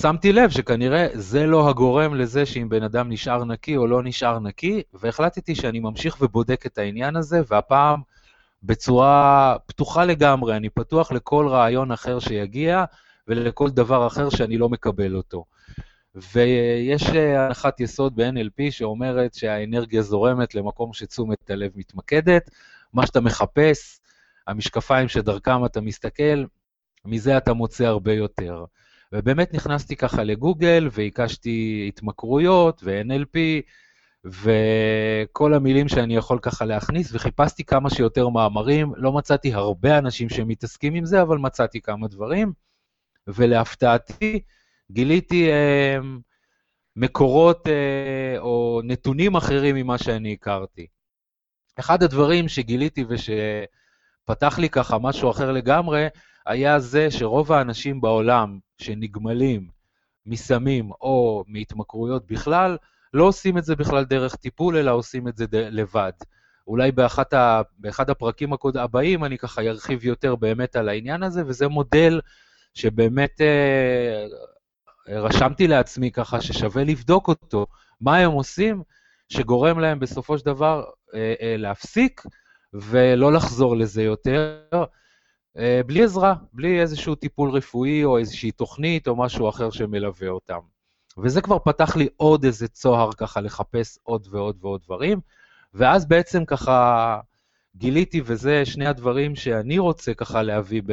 שמתי 0.00 0.32
לב 0.32 0.50
שכנראה 0.50 1.06
זה 1.12 1.46
לא 1.46 1.68
הגורם 1.68 2.14
לזה 2.14 2.46
שאם 2.46 2.68
בן 2.68 2.82
אדם 2.82 3.12
נשאר 3.12 3.44
נקי 3.44 3.76
או 3.76 3.86
לא 3.86 4.02
נשאר 4.02 4.38
נקי, 4.38 4.82
והחלטתי 4.92 5.54
שאני 5.54 5.80
ממשיך 5.80 6.16
ובודק 6.20 6.66
את 6.66 6.78
העניין 6.78 7.16
הזה, 7.16 7.40
והפעם 7.48 8.00
בצורה 8.62 9.56
פתוחה 9.66 10.04
לגמרי, 10.04 10.56
אני 10.56 10.68
פתוח 10.68 11.12
לכל 11.12 11.48
רעיון 11.48 11.92
אחר 11.92 12.18
שיגיע 12.18 12.84
ולכל 13.28 13.70
דבר 13.70 14.06
אחר 14.06 14.30
שאני 14.30 14.58
לא 14.58 14.68
מקבל 14.68 15.16
אותו. 15.16 15.44
ויש 16.14 17.06
אה, 17.06 17.46
הנחת 17.46 17.80
יסוד 17.80 18.16
ב-NLP 18.16 18.70
שאומרת 18.70 19.34
שהאנרגיה 19.34 20.02
זורמת 20.02 20.54
למקום 20.54 20.92
שתשומת 20.92 21.50
הלב 21.50 21.70
מתמקדת, 21.74 22.50
מה 22.92 23.06
שאתה 23.06 23.20
מחפש, 23.20 24.00
המשקפיים 24.46 25.08
שדרכם 25.08 25.64
אתה 25.64 25.80
מסתכל, 25.80 26.44
מזה 27.04 27.36
אתה 27.36 27.52
מוצא 27.52 27.84
הרבה 27.84 28.12
יותר. 28.12 28.64
ובאמת 29.12 29.54
נכנסתי 29.54 29.96
ככה 29.96 30.24
לגוגל 30.24 30.88
והקשתי 30.92 31.84
התמכרויות 31.88 32.80
ו-NLP 32.84 33.38
וכל 34.24 35.54
המילים 35.54 35.88
שאני 35.88 36.16
יכול 36.16 36.38
ככה 36.42 36.64
להכניס, 36.64 37.14
וחיפשתי 37.14 37.64
כמה 37.64 37.90
שיותר 37.90 38.28
מאמרים, 38.28 38.92
לא 38.96 39.12
מצאתי 39.12 39.54
הרבה 39.54 39.98
אנשים 39.98 40.28
שמתעסקים 40.28 40.94
עם 40.94 41.04
זה, 41.04 41.22
אבל 41.22 41.38
מצאתי 41.38 41.80
כמה 41.80 42.08
דברים, 42.08 42.52
ולהפתעתי, 43.28 44.40
גיליתי 44.90 45.50
אה, 45.50 45.98
מקורות 46.96 47.68
אה, 47.68 48.38
או 48.38 48.80
נתונים 48.84 49.36
אחרים 49.36 49.76
ממה 49.76 49.98
שאני 49.98 50.32
הכרתי. 50.32 50.86
אחד 51.78 52.02
הדברים 52.02 52.48
שגיליתי 52.48 53.04
ושפתח 53.08 54.58
לי 54.58 54.68
ככה 54.68 54.98
משהו 54.98 55.30
אחר 55.30 55.52
לגמרי, 55.52 56.06
היה 56.46 56.78
זה 56.80 57.10
שרוב 57.10 57.52
האנשים 57.52 58.00
בעולם 58.00 58.58
שנגמלים 58.78 59.68
מסמים 60.26 60.90
או 61.00 61.44
מהתמכרויות 61.48 62.26
בכלל, 62.26 62.76
לא 63.14 63.24
עושים 63.24 63.58
את 63.58 63.64
זה 63.64 63.76
בכלל 63.76 64.04
דרך 64.04 64.36
טיפול, 64.36 64.76
אלא 64.76 64.90
עושים 64.90 65.28
את 65.28 65.36
זה 65.36 65.44
לבד. 65.52 66.12
אולי 66.66 66.92
ה, 67.32 67.62
באחד 67.78 68.10
הפרקים 68.10 68.50
הבאים 68.74 69.24
אני 69.24 69.38
ככה 69.38 69.62
ארחיב 69.62 70.04
יותר 70.04 70.36
באמת 70.36 70.76
על 70.76 70.88
העניין 70.88 71.22
הזה, 71.22 71.42
וזה 71.46 71.68
מודל 71.68 72.20
שבאמת 72.74 73.40
אה, 73.40 74.26
רשמתי 75.08 75.66
לעצמי 75.68 76.10
ככה 76.10 76.40
ששווה 76.40 76.84
לבדוק 76.84 77.28
אותו, 77.28 77.66
מה 78.00 78.16
הם 78.16 78.30
עושים 78.30 78.82
שגורם 79.28 79.78
להם 79.78 79.98
בסופו 79.98 80.38
של 80.38 80.46
דבר 80.46 80.84
אה, 81.14 81.34
אה, 81.40 81.56
להפסיק 81.56 82.22
ולא 82.72 83.32
לחזור 83.32 83.76
לזה 83.76 84.02
יותר, 84.02 84.60
אה, 85.58 85.80
בלי 85.86 86.04
עזרה, 86.04 86.34
בלי 86.52 86.80
איזשהו 86.80 87.14
טיפול 87.14 87.50
רפואי 87.50 88.04
או 88.04 88.18
איזושהי 88.18 88.50
תוכנית 88.50 89.08
או 89.08 89.16
משהו 89.16 89.48
אחר 89.48 89.70
שמלווה 89.70 90.28
אותם. 90.28 90.58
וזה 91.18 91.40
כבר 91.40 91.58
פתח 91.58 91.96
לי 91.96 92.08
עוד 92.16 92.44
איזה 92.44 92.68
צוהר 92.68 93.12
ככה 93.12 93.40
לחפש 93.40 93.98
עוד 94.02 94.26
ועוד 94.30 94.56
ועוד 94.60 94.80
דברים, 94.84 95.20
ואז 95.74 96.06
בעצם 96.06 96.44
ככה 96.44 97.20
גיליתי, 97.76 98.20
וזה 98.24 98.64
שני 98.64 98.86
הדברים 98.86 99.36
שאני 99.36 99.78
רוצה 99.78 100.14
ככה 100.14 100.42
להביא, 100.42 100.82
ב... 100.86 100.92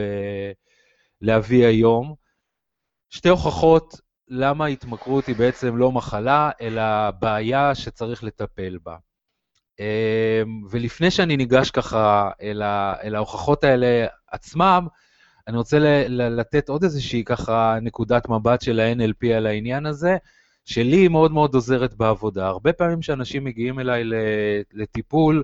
להביא 1.21 1.65
היום, 1.65 2.15
שתי 3.11 3.29
הוכחות 3.29 3.99
למה 4.27 4.65
התמכרות 4.65 5.27
היא 5.27 5.35
בעצם 5.35 5.77
לא 5.77 5.91
מחלה, 5.91 6.51
אלא 6.61 7.11
בעיה 7.19 7.75
שצריך 7.75 8.23
לטפל 8.23 8.77
בה. 8.83 8.95
אמ, 9.79 9.85
ולפני 10.69 11.11
שאני 11.11 11.37
ניגש 11.37 11.71
ככה 11.71 12.29
אל, 12.41 12.61
ה, 12.61 12.93
אל 13.03 13.15
ההוכחות 13.15 13.63
האלה 13.63 14.07
עצמם, 14.31 14.87
אני 15.47 15.57
רוצה 15.57 15.79
ל, 15.79 16.39
לתת 16.39 16.69
עוד 16.69 16.83
איזושהי 16.83 17.23
ככה 17.23 17.77
נקודת 17.81 18.29
מבט 18.29 18.61
של 18.61 18.79
ה-NLP 18.79 19.27
על 19.27 19.47
העניין 19.47 19.85
הזה, 19.85 20.17
שלי 20.65 20.97
היא 20.97 21.09
מאוד 21.09 21.31
מאוד 21.31 21.53
עוזרת 21.55 21.93
בעבודה. 21.93 22.47
הרבה 22.47 22.73
פעמים 22.73 22.99
כשאנשים 22.99 23.43
מגיעים 23.43 23.79
אליי 23.79 24.03
לטיפול, 24.73 25.43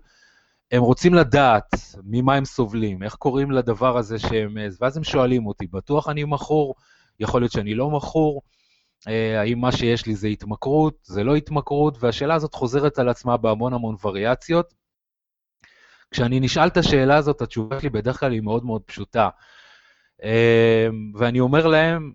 הם 0.71 0.81
רוצים 0.81 1.13
לדעת 1.13 1.75
ממה 2.03 2.35
הם 2.35 2.45
סובלים, 2.45 3.03
איך 3.03 3.15
קוראים 3.15 3.51
לדבר 3.51 3.97
הזה 3.97 4.19
שהם... 4.19 4.57
ואז 4.81 4.97
הם 4.97 5.03
שואלים 5.03 5.47
אותי, 5.47 5.67
בטוח 5.67 6.09
אני 6.09 6.23
מכור? 6.23 6.75
יכול 7.19 7.41
להיות 7.41 7.51
שאני 7.51 7.73
לא 7.73 7.89
מכור, 7.89 8.41
אה, 9.07 9.41
האם 9.41 9.59
מה 9.59 9.71
שיש 9.71 10.05
לי 10.05 10.15
זה 10.15 10.27
התמכרות, 10.27 10.97
זה 11.03 11.23
לא 11.23 11.35
התמכרות, 11.35 11.97
והשאלה 11.99 12.35
הזאת 12.35 12.53
חוזרת 12.53 12.99
על 12.99 13.09
עצמה 13.09 13.37
בהמון 13.37 13.73
המון 13.73 13.95
וריאציות. 14.03 14.73
כשאני 16.11 16.39
נשאל 16.39 16.67
את 16.67 16.77
השאלה 16.77 17.17
הזאת, 17.17 17.41
התשובה 17.41 17.79
שלי 17.79 17.89
בדרך 17.89 18.19
כלל 18.19 18.31
היא 18.31 18.41
מאוד 18.41 18.65
מאוד 18.65 18.81
פשוטה. 18.81 19.29
אה, 20.23 20.87
ואני 21.15 21.39
אומר 21.39 21.67
להם, 21.67 22.13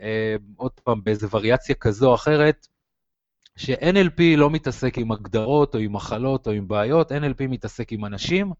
אה, 0.00 0.36
עוד 0.56 0.72
פעם, 0.84 1.04
באיזה 1.04 1.26
וריאציה 1.30 1.74
כזו 1.74 2.08
או 2.08 2.14
אחרת, 2.14 2.66
ש-NLP 3.56 4.22
לא 4.36 4.50
מתעסק 4.50 4.98
עם 4.98 5.12
הגדרות 5.12 5.74
או 5.74 5.80
עם 5.80 5.92
מחלות 5.92 6.46
או 6.46 6.52
עם 6.52 6.68
בעיות, 6.68 7.12
NLP 7.12 7.46
מתעסק 7.48 7.92
עם 7.92 8.04
אנשים, 8.04 8.52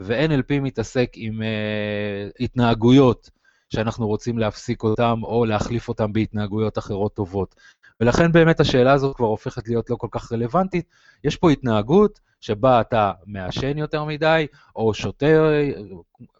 ו-NLP 0.00 0.60
מתעסק 0.60 1.10
עם 1.14 1.42
uh, 1.42 2.32
התנהגויות. 2.40 3.30
שאנחנו 3.72 4.06
רוצים 4.06 4.38
להפסיק 4.38 4.82
אותם 4.82 5.20
או 5.22 5.44
להחליף 5.44 5.88
אותם 5.88 6.12
בהתנהגויות 6.12 6.78
אחרות 6.78 7.14
טובות. 7.14 7.54
ולכן 8.00 8.32
באמת 8.32 8.60
השאלה 8.60 8.92
הזאת 8.92 9.16
כבר 9.16 9.26
הופכת 9.26 9.68
להיות 9.68 9.90
לא 9.90 9.96
כל 9.96 10.08
כך 10.10 10.32
רלוונטית. 10.32 10.86
יש 11.24 11.36
פה 11.36 11.50
התנהגות 11.50 12.20
שבה 12.40 12.80
אתה 12.80 13.12
מעשן 13.26 13.78
יותר 13.78 14.04
מדי, 14.04 14.46
או 14.76 14.94
שותה 14.94 15.26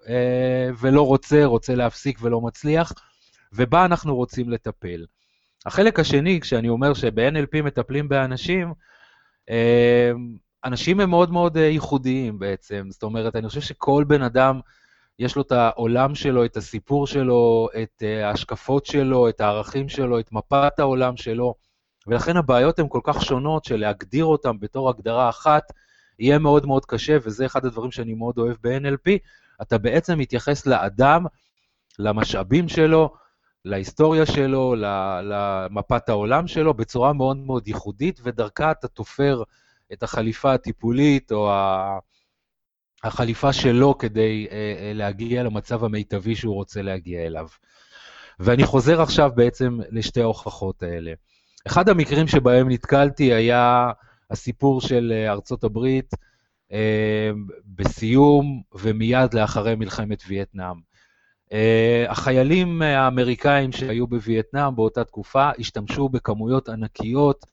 אה, 0.08 0.70
ולא 0.80 1.06
רוצה, 1.06 1.44
רוצה 1.44 1.74
להפסיק 1.74 2.18
ולא 2.22 2.40
מצליח, 2.40 2.92
ובה 3.52 3.84
אנחנו 3.84 4.16
רוצים 4.16 4.50
לטפל. 4.50 5.06
החלק 5.66 6.00
השני, 6.00 6.40
כשאני 6.40 6.68
אומר 6.68 6.94
שב-NLP 6.94 7.62
מטפלים 7.62 8.08
באנשים, 8.08 8.72
אה, 9.50 10.12
אנשים 10.64 11.00
הם 11.00 11.10
מאוד 11.10 11.32
מאוד 11.32 11.56
אה, 11.56 11.62
ייחודיים 11.62 12.38
בעצם. 12.38 12.86
זאת 12.90 13.02
אומרת, 13.02 13.36
אני 13.36 13.48
חושב 13.48 13.60
שכל 13.60 14.04
בן 14.08 14.22
אדם 14.22 14.60
יש 15.18 15.36
לו 15.36 15.42
את 15.42 15.52
העולם 15.52 16.14
שלו, 16.14 16.44
את 16.44 16.56
הסיפור 16.56 17.06
שלו, 17.06 17.68
את 17.82 18.02
אה, 18.02 18.28
ההשקפות 18.28 18.86
שלו, 18.86 19.28
את 19.28 19.40
הערכים 19.40 19.88
שלו, 19.88 20.18
את 20.20 20.32
מפת 20.32 20.78
העולם 20.78 21.16
שלו, 21.16 21.54
ולכן 22.06 22.36
הבעיות 22.36 22.78
הן 22.78 22.86
כל 22.88 23.00
כך 23.04 23.22
שונות 23.22 23.64
שלהגדיר 23.64 24.24
אותן 24.24 24.60
בתור 24.60 24.88
הגדרה 24.88 25.28
אחת 25.28 25.62
יהיה 26.18 26.38
מאוד 26.38 26.66
מאוד 26.66 26.86
קשה, 26.86 27.16
וזה 27.22 27.46
אחד 27.46 27.64
הדברים 27.64 27.90
שאני 27.90 28.14
מאוד 28.14 28.38
אוהב 28.38 28.56
ב-NLP, 28.62 29.10
אתה 29.62 29.78
בעצם 29.78 30.18
מתייחס 30.18 30.66
לאדם, 30.66 31.24
למשאבים 31.98 32.68
שלו, 32.68 33.14
להיסטוריה 33.64 34.26
שלו, 34.26 34.74
למפת 35.22 36.08
העולם 36.08 36.46
שלו, 36.46 36.74
בצורה 36.74 37.12
מאוד 37.12 37.36
מאוד 37.36 37.68
ייחודית, 37.68 38.20
ודרכה 38.22 38.70
אתה 38.70 38.88
תופר 38.88 39.42
את 39.92 40.02
החליפה 40.02 40.52
הטיפולית 40.52 41.32
או 41.32 41.50
החליפה 43.04 43.52
שלו 43.52 43.98
כדי 43.98 44.46
להגיע 44.94 45.42
למצב 45.42 45.84
המיטבי 45.84 46.34
שהוא 46.36 46.54
רוצה 46.54 46.82
להגיע 46.82 47.26
אליו. 47.26 47.46
ואני 48.40 48.64
חוזר 48.64 49.02
עכשיו 49.02 49.30
בעצם 49.34 49.78
לשתי 49.90 50.20
ההוכחות 50.20 50.82
האלה. 50.82 51.12
אחד 51.66 51.88
המקרים 51.88 52.26
שבהם 52.26 52.70
נתקלתי 52.70 53.32
היה 53.32 53.90
הסיפור 54.30 54.80
של 54.80 55.12
ארצות 55.28 55.64
הברית 55.64 56.10
בסיום 57.66 58.62
ומיד 58.74 59.34
לאחרי 59.34 59.74
מלחמת 59.74 60.22
וייטנאם. 60.28 60.76
החיילים 62.08 62.82
האמריקאים 62.82 63.72
שהיו 63.72 64.06
בווייטנאם 64.06 64.76
באותה 64.76 65.04
תקופה 65.04 65.50
השתמשו 65.58 66.08
בכמויות 66.08 66.68
ענקיות. 66.68 67.46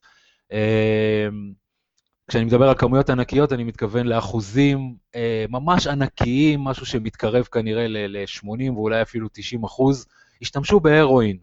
כשאני 2.30 2.44
מדבר 2.44 2.70
על 2.70 2.76
כמויות 2.78 3.10
ענקיות, 3.10 3.54
אני 3.54 3.64
מתכוון 3.64 4.08
לאחוזים 4.08 4.96
uh, 5.14 5.18
ממש 5.50 5.88
ענקיים, 5.88 6.64
משהו 6.64 6.86
שמתקרב 6.86 7.44
כנראה 7.44 7.88
ל-80 7.88 8.72
ואולי 8.74 9.02
אפילו 9.02 9.28
90 9.34 9.64
אחוז, 9.64 10.06
השתמשו 10.42 10.80
בהרואין. 10.80 11.38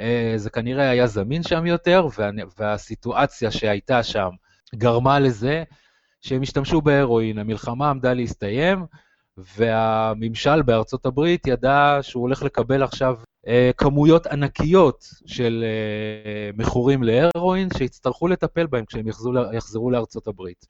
Uh, 0.00 0.04
זה 0.36 0.50
כנראה 0.50 0.90
היה 0.90 1.06
זמין 1.06 1.42
שם 1.42 1.66
יותר, 1.66 2.06
וה, 2.18 2.30
והסיטואציה 2.58 3.50
שהייתה 3.50 4.02
שם 4.02 4.30
גרמה 4.74 5.18
לזה 5.18 5.64
שהם 6.20 6.42
השתמשו 6.42 6.80
בהרואין. 6.80 7.38
המלחמה 7.38 7.90
עמדה 7.90 8.14
להסתיים, 8.14 8.86
והממשל 9.36 10.62
בארצות 10.62 11.06
הברית 11.06 11.46
ידע 11.46 11.98
שהוא 12.02 12.22
הולך 12.22 12.42
לקבל 12.42 12.82
עכשיו 12.82 13.16
אה, 13.18 13.24
כמויות 13.76 14.26
ענקיות 14.26 15.04
של 15.26 15.64
אה, 15.64 16.50
מכורים 16.56 17.02
להרואין 17.02 17.68
שיצטרכו 17.78 18.28
לטפל 18.28 18.66
בהם 18.66 18.84
כשהם 18.84 19.08
יחזרו, 19.08 19.32
יחזרו 19.52 19.90
לארצות 19.90 20.26
הברית. 20.26 20.66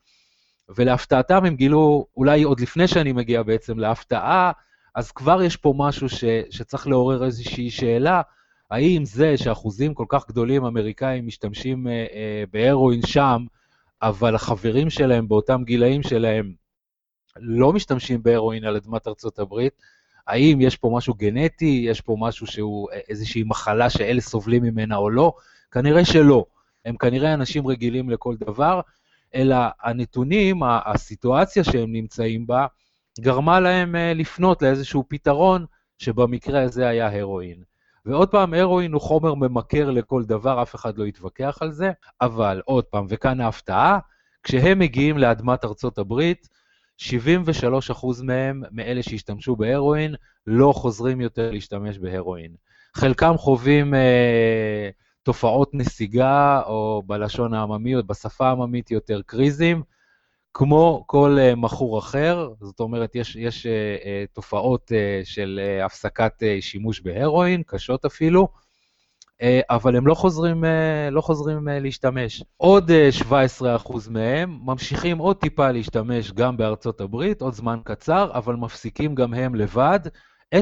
ולהפתעתם 0.76 1.44
הם 1.44 1.56
גילו, 1.56 2.06
אולי 2.16 2.42
עוד 2.42 2.60
לפני 2.60 2.88
שאני 2.88 3.12
מגיע 3.12 3.42
בעצם 3.42 3.78
להפתעה, 3.78 4.52
אז 4.94 5.12
כבר 5.12 5.42
יש 5.42 5.56
פה 5.56 5.74
משהו 5.76 6.08
ש, 6.08 6.24
שצריך 6.50 6.86
לעורר 6.86 7.24
איזושהי 7.24 7.70
שאלה, 7.70 8.22
האם 8.70 9.04
זה 9.04 9.36
שאחוזים 9.36 9.94
כל 9.94 10.06
כך 10.08 10.28
גדולים 10.28 10.64
אמריקאים 10.64 11.26
משתמשים 11.26 11.88
אה, 11.88 11.92
אה, 11.92 12.44
בהרואין 12.52 13.00
שם, 13.06 13.44
אבל 14.02 14.34
החברים 14.34 14.90
שלהם 14.90 15.28
באותם 15.28 15.62
גילאים 15.64 16.02
שלהם 16.02 16.52
לא 17.36 17.72
משתמשים 17.72 18.22
בהרואין 18.22 18.64
על 18.64 18.76
אדמת 18.76 19.08
ארצות 19.08 19.38
הברית, 19.38 19.72
האם 20.26 20.60
יש 20.60 20.76
פה 20.76 20.92
משהו 20.96 21.14
גנטי, 21.14 21.84
יש 21.88 22.00
פה 22.00 22.16
משהו 22.18 22.46
שהוא 22.46 22.88
איזושהי 23.08 23.42
מחלה 23.46 23.90
שאלה 23.90 24.20
סובלים 24.20 24.62
ממנה 24.62 24.96
או 24.96 25.10
לא? 25.10 25.32
כנראה 25.70 26.04
שלא. 26.04 26.44
הם 26.84 26.96
כנראה 26.96 27.34
אנשים 27.34 27.66
רגילים 27.66 28.10
לכל 28.10 28.36
דבר, 28.36 28.80
אלא 29.34 29.56
הנתונים, 29.82 30.62
הסיטואציה 30.64 31.64
שהם 31.64 31.92
נמצאים 31.92 32.46
בה, 32.46 32.66
גרמה 33.20 33.60
להם 33.60 33.96
אה, 33.96 34.14
לפנות 34.14 34.62
לאיזשהו 34.62 35.04
פתרון, 35.08 35.66
שבמקרה 35.98 36.62
הזה 36.62 36.88
היה 36.88 37.20
הרואין. 37.20 37.62
ועוד 38.06 38.28
פעם, 38.28 38.54
הרואין 38.54 38.92
הוא 38.92 39.00
חומר 39.00 39.34
ממכר 39.34 39.90
לכל 39.90 40.24
דבר, 40.24 40.62
אף 40.62 40.74
אחד 40.74 40.98
לא 40.98 41.06
יתווכח 41.06 41.58
על 41.60 41.72
זה, 41.72 41.90
אבל 42.20 42.62
עוד 42.64 42.84
פעם, 42.84 43.06
וכאן 43.08 43.40
ההפתעה, 43.40 43.98
כשהם 44.42 44.78
מגיעים 44.78 45.18
לאדמת 45.18 45.64
ארצות 45.64 45.98
הברית, 45.98 46.48
73% 47.10 48.22
מהם, 48.22 48.62
מאלה 48.70 49.02
שהשתמשו 49.02 49.56
בהרואין, 49.56 50.14
לא 50.46 50.72
חוזרים 50.72 51.20
יותר 51.20 51.50
להשתמש 51.50 51.98
בהרואין. 51.98 52.54
חלקם 52.94 53.34
חווים 53.36 53.94
אה, 53.94 54.90
תופעות 55.22 55.70
נסיגה, 55.74 56.62
או 56.66 57.02
בלשון 57.06 57.54
העממי, 57.54 57.96
או 57.96 58.02
בשפה 58.02 58.48
העממית 58.48 58.90
יותר 58.90 59.20
קריזים, 59.26 59.82
כמו 60.54 61.04
כל 61.06 61.36
אה, 61.40 61.54
מכור 61.54 61.98
אחר, 61.98 62.48
זאת 62.60 62.80
אומרת, 62.80 63.14
יש, 63.14 63.36
יש 63.36 63.66
אה, 63.66 63.96
אה, 64.04 64.24
תופעות 64.32 64.92
אה, 64.92 65.20
של 65.24 65.60
אה, 65.62 65.84
הפסקת 65.84 66.42
אה, 66.42 66.56
שימוש 66.60 67.00
בהרואין, 67.00 67.62
קשות 67.66 68.04
אפילו, 68.04 68.48
אבל 69.70 69.96
הם 69.96 70.06
לא 70.06 70.14
חוזרים, 70.14 70.64
אה, 70.64 71.10
לא 71.10 71.20
חוזרים 71.20 71.68
אה, 71.68 71.78
להשתמש. 71.80 72.42
עוד 72.56 72.90
17% 73.30 74.10
מהם 74.10 74.58
ממשיכים 74.64 75.18
עוד 75.18 75.36
טיפה 75.36 75.70
להשתמש 75.70 76.32
גם 76.32 76.56
בארצות 76.56 77.00
הברית, 77.00 77.42
עוד 77.42 77.54
זמן 77.54 77.78
קצר, 77.84 78.30
אבל 78.34 78.56
מפסיקים 78.56 79.14
גם 79.14 79.34
הם 79.34 79.54
לבד. 79.54 80.00
10% 80.54 80.56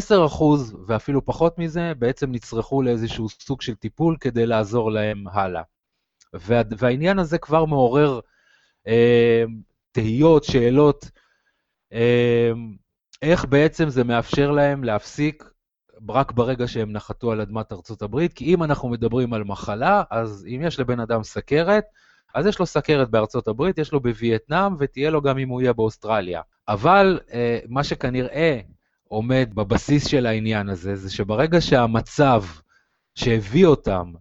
ואפילו 0.87 1.25
פחות 1.25 1.59
מזה 1.59 1.93
בעצם 1.99 2.33
נצרכו 2.33 2.83
לאיזשהו 2.83 3.29
סוג 3.29 3.63
של 3.63 3.75
טיפול 3.75 4.17
כדי 4.21 4.47
לעזור 4.47 4.93
להם 4.93 5.25
הלאה. 5.33 5.63
וה, 6.35 6.63
והעניין 6.79 7.19
הזה 7.19 7.39
כבר 7.39 7.65
מעורר 7.65 8.21
אה, 8.87 9.45
תהיות, 9.93 10.45
שאלות, 10.45 11.11
אה, 11.93 12.51
איך 13.23 13.45
בעצם 13.45 13.89
זה 13.89 14.05
מאפשר 14.05 14.51
להם 14.51 14.85
להפסיק 14.85 15.51
רק 16.09 16.33
ברגע 16.33 16.69
שהם 16.69 16.93
נחתו 16.93 17.33
על 17.33 17.41
אדמת 17.41 17.73
ארצות 17.73 18.03
הברית, 18.03 18.33
כי 18.33 18.55
אם 18.55 18.63
אנחנו 18.63 18.89
מדברים 18.89 19.33
על 19.33 19.45
מחלה, 19.45 20.03
אז 20.11 20.47
אם 20.49 20.61
יש 20.65 20.81
לבן 20.81 21.01
אדם 21.01 21.23
סכרת, 21.23 21.85
אז 22.35 22.47
יש 22.47 22.59
לו 22.59 22.67
סכרת 22.67 23.11
בארצות 23.11 23.49
הברית, 23.49 23.79
יש 23.79 23.93
לו 23.93 24.01
בווייטנאם, 24.01 24.73
ותהיה 24.79 25.11
לו 25.11 25.23
גם 25.23 25.39
אם 25.39 25.49
הוא 25.49 25.61
יהיה 25.61 25.73
באוסטרליה. 25.73 26.41
אבל 26.69 27.21
אה, 27.33 27.59
מה 27.69 27.85
שכנראה 27.85 28.61
עומד 29.09 29.51
בבסיס 29.55 30.07
של 30.07 30.27
העניין 30.27 30.69
הזה, 30.69 30.97
זה 30.97 31.11
שברגע 31.11 31.61
שהמצב 31.61 32.43
שהביא 33.15 33.67
אותם, 33.67 34.13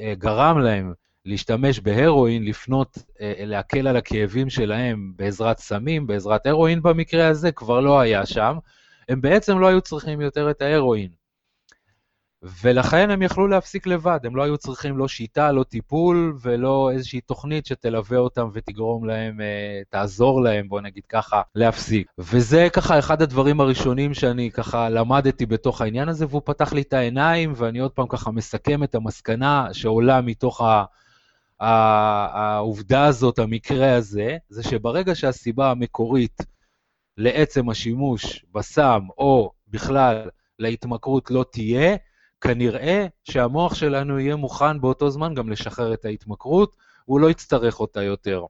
אה, 0.00 0.14
גרם 0.18 0.58
להם 0.58 0.92
להשתמש 1.24 1.80
בהרואין, 1.80 2.44
לפנות, 2.44 2.98
אה, 3.20 3.32
להקל 3.38 3.88
על 3.88 3.96
הכאבים 3.96 4.50
שלהם 4.50 5.12
בעזרת 5.16 5.58
סמים, 5.58 6.06
בעזרת 6.06 6.46
הרואין 6.46 6.82
במקרה 6.82 7.28
הזה, 7.28 7.52
כבר 7.52 7.80
לא 7.80 8.00
היה 8.00 8.26
שם. 8.26 8.56
הם 9.08 9.20
בעצם 9.20 9.58
לא 9.58 9.66
היו 9.66 9.80
צריכים 9.80 10.20
יותר 10.20 10.50
את 10.50 10.62
ההרואין. 10.62 11.10
ולכן 12.62 13.10
הם 13.10 13.22
יכלו 13.22 13.48
להפסיק 13.48 13.86
לבד, 13.86 14.18
הם 14.24 14.36
לא 14.36 14.42
היו 14.42 14.58
צריכים 14.58 14.98
לא 14.98 15.08
שיטה, 15.08 15.52
לא 15.52 15.64
טיפול 15.64 16.36
ולא 16.40 16.90
איזושהי 16.92 17.20
תוכנית 17.20 17.66
שתלווה 17.66 18.18
אותם 18.18 18.48
ותגרום 18.52 19.04
להם, 19.04 19.40
אה, 19.40 19.82
תעזור 19.90 20.42
להם, 20.42 20.68
בוא 20.68 20.80
נגיד 20.80 21.02
ככה, 21.08 21.42
להפסיק. 21.54 22.06
וזה 22.18 22.68
ככה 22.72 22.98
אחד 22.98 23.22
הדברים 23.22 23.60
הראשונים 23.60 24.14
שאני 24.14 24.50
ככה 24.50 24.88
למדתי 24.88 25.46
בתוך 25.46 25.80
העניין 25.80 26.08
הזה, 26.08 26.26
והוא 26.28 26.42
פתח 26.44 26.72
לי 26.72 26.82
את 26.82 26.92
העיניים, 26.92 27.52
ואני 27.56 27.78
עוד 27.78 27.90
פעם 27.90 28.06
ככה 28.08 28.30
מסכם 28.30 28.84
את 28.84 28.94
המסקנה 28.94 29.68
שעולה 29.72 30.20
מתוך. 30.20 30.60
העובדה 31.60 33.04
הזאת, 33.04 33.38
המקרה 33.38 33.94
הזה, 33.94 34.36
זה 34.48 34.62
שברגע 34.62 35.14
שהסיבה 35.14 35.70
המקורית 35.70 36.42
לעצם 37.16 37.70
השימוש 37.70 38.44
בסם, 38.52 39.00
או 39.18 39.52
בכלל 39.68 40.30
להתמכרות 40.58 41.30
לא 41.30 41.44
תהיה, 41.52 41.96
כנראה 42.40 43.06
שהמוח 43.24 43.74
שלנו 43.74 44.18
יהיה 44.18 44.36
מוכן 44.36 44.80
באותו 44.80 45.10
זמן 45.10 45.34
גם 45.34 45.50
לשחרר 45.50 45.94
את 45.94 46.04
ההתמכרות, 46.04 46.76
הוא 47.04 47.20
לא 47.20 47.30
יצטרך 47.30 47.80
אותה 47.80 48.02
יותר. 48.02 48.44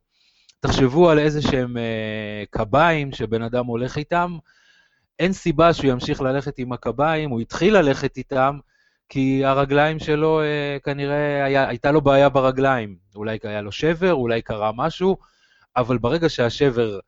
תחשבו 0.61 1.11
על 1.11 1.19
איזה 1.19 1.43
שהם 1.43 1.77
אה, 1.77 2.45
קביים 2.51 3.13
שבן 3.13 3.43
אדם 3.43 3.67
הולך 3.67 3.99
איתם, 3.99 4.39
אין 5.19 5.33
סיבה 5.33 5.73
שהוא 5.73 5.91
ימשיך 5.91 6.21
ללכת 6.21 6.59
עם 6.59 6.73
הקביים, 6.73 7.31
הוא 7.31 7.41
התחיל 7.41 7.77
ללכת 7.77 8.17
איתם, 8.17 8.59
כי 9.09 9.45
הרגליים 9.45 9.99
שלו 9.99 10.41
אה, 10.41 10.77
כנראה 10.85 11.45
היה, 11.45 11.69
הייתה 11.69 11.93
לו 11.93 12.01
בעיה 12.01 12.29
ברגליים. 12.29 12.97
אולי 13.17 13.39
היה 13.43 13.61
לו 13.61 13.73
שבר, 13.73 14.15
אולי 14.15 14.43
קרה 14.43 14.71
משהו, 14.75 15.17
אבל 15.77 15.99
ברגע 15.99 16.29
שהשבר 16.29 16.99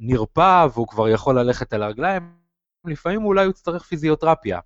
נרפא 0.00 0.66
והוא 0.74 0.88
כבר 0.88 1.08
יכול 1.08 1.38
ללכת 1.38 1.72
על 1.72 1.82
הרגליים, 1.82 2.22
לפעמים 2.84 3.24
אולי 3.24 3.44
הוא 3.44 3.50
יצטרך 3.50 3.82
פיזיותרפיה, 3.82 4.60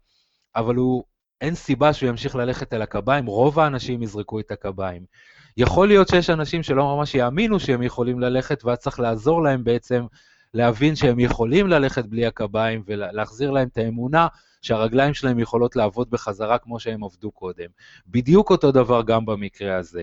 אבל 0.56 0.74
הוא, 0.74 1.04
אין 1.40 1.54
סיבה 1.54 1.92
שהוא 1.92 2.08
ימשיך 2.08 2.36
ללכת 2.36 2.72
על 2.72 2.82
הקביים, 2.82 3.26
רוב 3.26 3.60
האנשים 3.60 4.02
יזרקו 4.02 4.40
את 4.40 4.50
הקביים. 4.50 5.04
יכול 5.56 5.88
להיות 5.88 6.08
שיש 6.08 6.30
אנשים 6.30 6.62
שלא 6.62 6.96
ממש 6.96 7.14
יאמינו 7.14 7.60
שהם 7.60 7.82
יכולים 7.82 8.20
ללכת, 8.20 8.64
ואז 8.64 8.78
צריך 8.78 9.00
לעזור 9.00 9.42
להם 9.42 9.64
בעצם 9.64 10.06
להבין 10.54 10.96
שהם 10.96 11.20
יכולים 11.20 11.66
ללכת 11.68 12.06
בלי 12.06 12.26
הקביים 12.26 12.82
ולהחזיר 12.86 13.50
להם 13.50 13.68
את 13.68 13.76
האמונה 13.78 14.28
שהרגליים 14.62 15.14
שלהם 15.14 15.38
יכולות 15.38 15.76
לעבוד 15.76 16.10
בחזרה 16.10 16.58
כמו 16.58 16.80
שהם 16.80 17.04
עבדו 17.04 17.30
קודם. 17.30 17.66
בדיוק 18.06 18.50
אותו 18.50 18.72
דבר 18.72 19.02
גם 19.02 19.26
במקרה 19.26 19.76
הזה. 19.76 20.02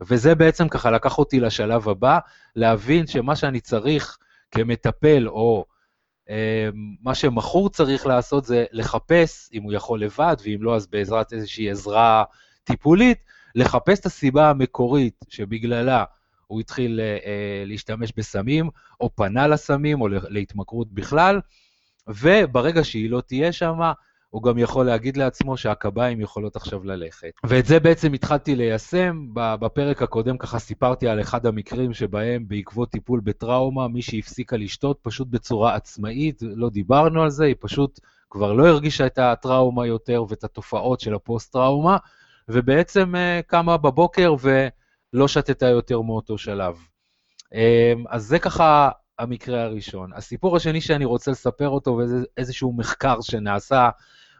וזה 0.00 0.34
בעצם 0.34 0.68
ככה 0.68 0.90
לקח 0.90 1.18
אותי 1.18 1.40
לשלב 1.40 1.88
הבא, 1.88 2.18
להבין 2.56 3.06
שמה 3.06 3.36
שאני 3.36 3.60
צריך 3.60 4.18
כמטפל, 4.50 5.28
או 5.28 5.64
אה, 6.30 6.68
מה 7.02 7.14
שמכור 7.14 7.70
צריך 7.70 8.06
לעשות 8.06 8.44
זה 8.44 8.64
לחפש, 8.72 9.50
אם 9.52 9.62
הוא 9.62 9.72
יכול 9.72 10.00
לבד, 10.00 10.36
ואם 10.44 10.58
לא, 10.60 10.76
אז 10.76 10.86
בעזרת 10.86 11.32
איזושהי 11.32 11.70
עזרה 11.70 12.24
טיפולית, 12.64 13.18
לחפש 13.54 14.00
את 14.00 14.06
הסיבה 14.06 14.50
המקורית 14.50 15.24
שבגללה 15.28 16.04
הוא 16.46 16.60
התחיל 16.60 17.00
אה, 17.00 17.18
אה 17.26 17.64
להשתמש 17.66 18.12
בסמים, 18.16 18.70
או 19.00 19.10
פנה 19.16 19.46
לסמים, 19.46 20.00
או 20.00 20.08
להתמכרות 20.08 20.92
בכלל, 20.92 21.40
וברגע 22.08 22.84
שהיא 22.84 23.10
לא 23.10 23.20
תהיה 23.20 23.52
שם, 23.52 23.80
הוא 24.36 24.42
גם 24.42 24.58
יכול 24.58 24.86
להגיד 24.86 25.16
לעצמו 25.16 25.56
שהקביים 25.56 26.20
יכולות 26.20 26.56
עכשיו 26.56 26.84
ללכת. 26.84 27.30
ואת 27.46 27.66
זה 27.66 27.80
בעצם 27.80 28.12
התחלתי 28.12 28.56
ליישם. 28.56 29.26
בפרק 29.32 30.02
הקודם 30.02 30.38
ככה 30.38 30.58
סיפרתי 30.58 31.08
על 31.08 31.20
אחד 31.20 31.46
המקרים 31.46 31.94
שבהם 31.94 32.48
בעקבות 32.48 32.90
טיפול 32.90 33.20
בטראומה, 33.20 33.88
מישהי 33.88 34.18
הפסיקה 34.18 34.56
לשתות 34.56 34.98
פשוט 35.02 35.28
בצורה 35.28 35.74
עצמאית, 35.74 36.42
לא 36.42 36.70
דיברנו 36.70 37.22
על 37.22 37.30
זה, 37.30 37.44
היא 37.44 37.54
פשוט 37.60 38.00
כבר 38.30 38.52
לא 38.52 38.66
הרגישה 38.66 39.06
את 39.06 39.18
הטראומה 39.18 39.86
יותר 39.86 40.24
ואת 40.28 40.44
התופעות 40.44 41.00
של 41.00 41.14
הפוסט-טראומה, 41.14 41.96
ובעצם 42.48 43.14
uh, 43.14 43.42
קמה 43.46 43.76
בבוקר 43.76 44.34
ולא 44.40 45.28
שתתה 45.28 45.66
יותר 45.66 46.00
מאותו 46.00 46.38
שלב. 46.38 46.76
Um, 47.44 47.58
אז 48.08 48.24
זה 48.24 48.38
ככה 48.38 48.90
המקרה 49.18 49.62
הראשון. 49.62 50.12
הסיפור 50.14 50.56
השני 50.56 50.80
שאני 50.80 51.04
רוצה 51.04 51.30
לספר 51.30 51.68
אותו, 51.68 51.90
וזה 51.90 52.16
איזשהו 52.36 52.72
מחקר 52.72 53.20
שנעשה 53.20 53.88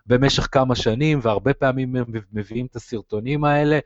במשך 0.07 0.49
כמה 0.53 0.75
שנים, 0.75 1.19
והרבה 1.23 1.55
פעמים 1.55 1.97
מביאים 2.33 2.67
את 2.67 2.77
הסרטונים 2.77 3.45
האלה. 3.45 3.79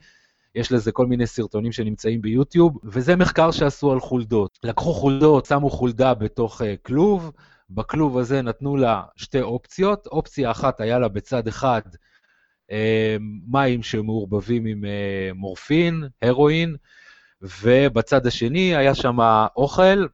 יש 0.54 0.72
לזה 0.72 0.92
כל 0.92 1.06
מיני 1.06 1.26
סרטונים 1.26 1.72
שנמצאים 1.72 2.22
ביוטיוב, 2.22 2.78
וזה 2.84 3.16
מחקר 3.16 3.50
שעשו 3.50 3.92
על 3.92 4.00
חולדות. 4.00 4.58
לקחו 4.62 4.94
חולדות, 4.94 5.46
שמו 5.46 5.70
חולדה 5.70 6.14
בתוך 6.14 6.60
uh, 6.60 6.64
כלוב, 6.82 7.32
בכלוב 7.70 8.18
הזה 8.18 8.42
נתנו 8.42 8.76
לה 8.76 9.02
שתי 9.16 9.40
אופציות. 9.40 10.06
אופציה 10.06 10.50
אחת 10.50 10.80
היה 10.80 10.98
לה 10.98 11.08
בצד 11.08 11.48
אחד 11.48 11.82
uh, 12.70 12.74
מים 13.48 13.82
שמעורבבים 13.82 14.66
עם 14.66 14.84
uh, 14.84 15.34
מורפין, 15.34 16.04
הרואין, 16.22 16.76
ובצד 17.42 18.26
השני 18.26 18.76
היה 18.76 18.94
שם 18.94 19.18
אוכל, 19.56 20.06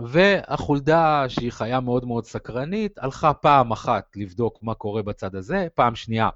והחולדה, 0.00 1.24
שהיא 1.28 1.52
חיה 1.52 1.80
מאוד 1.80 2.04
מאוד 2.04 2.24
סקרנית, 2.24 2.98
הלכה 2.98 3.34
פעם 3.34 3.72
אחת 3.72 4.16
לבדוק 4.16 4.58
מה 4.62 4.74
קורה 4.74 5.02
בצד 5.02 5.34
הזה, 5.34 5.66
פעם 5.74 5.94
שנייה, 5.94 6.28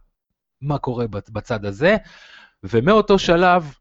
מה 0.60 0.78
קורה 0.78 1.06
בצד 1.08 1.64
הזה, 1.64 1.96
ומאותו 2.64 3.18
שלב 3.18 3.74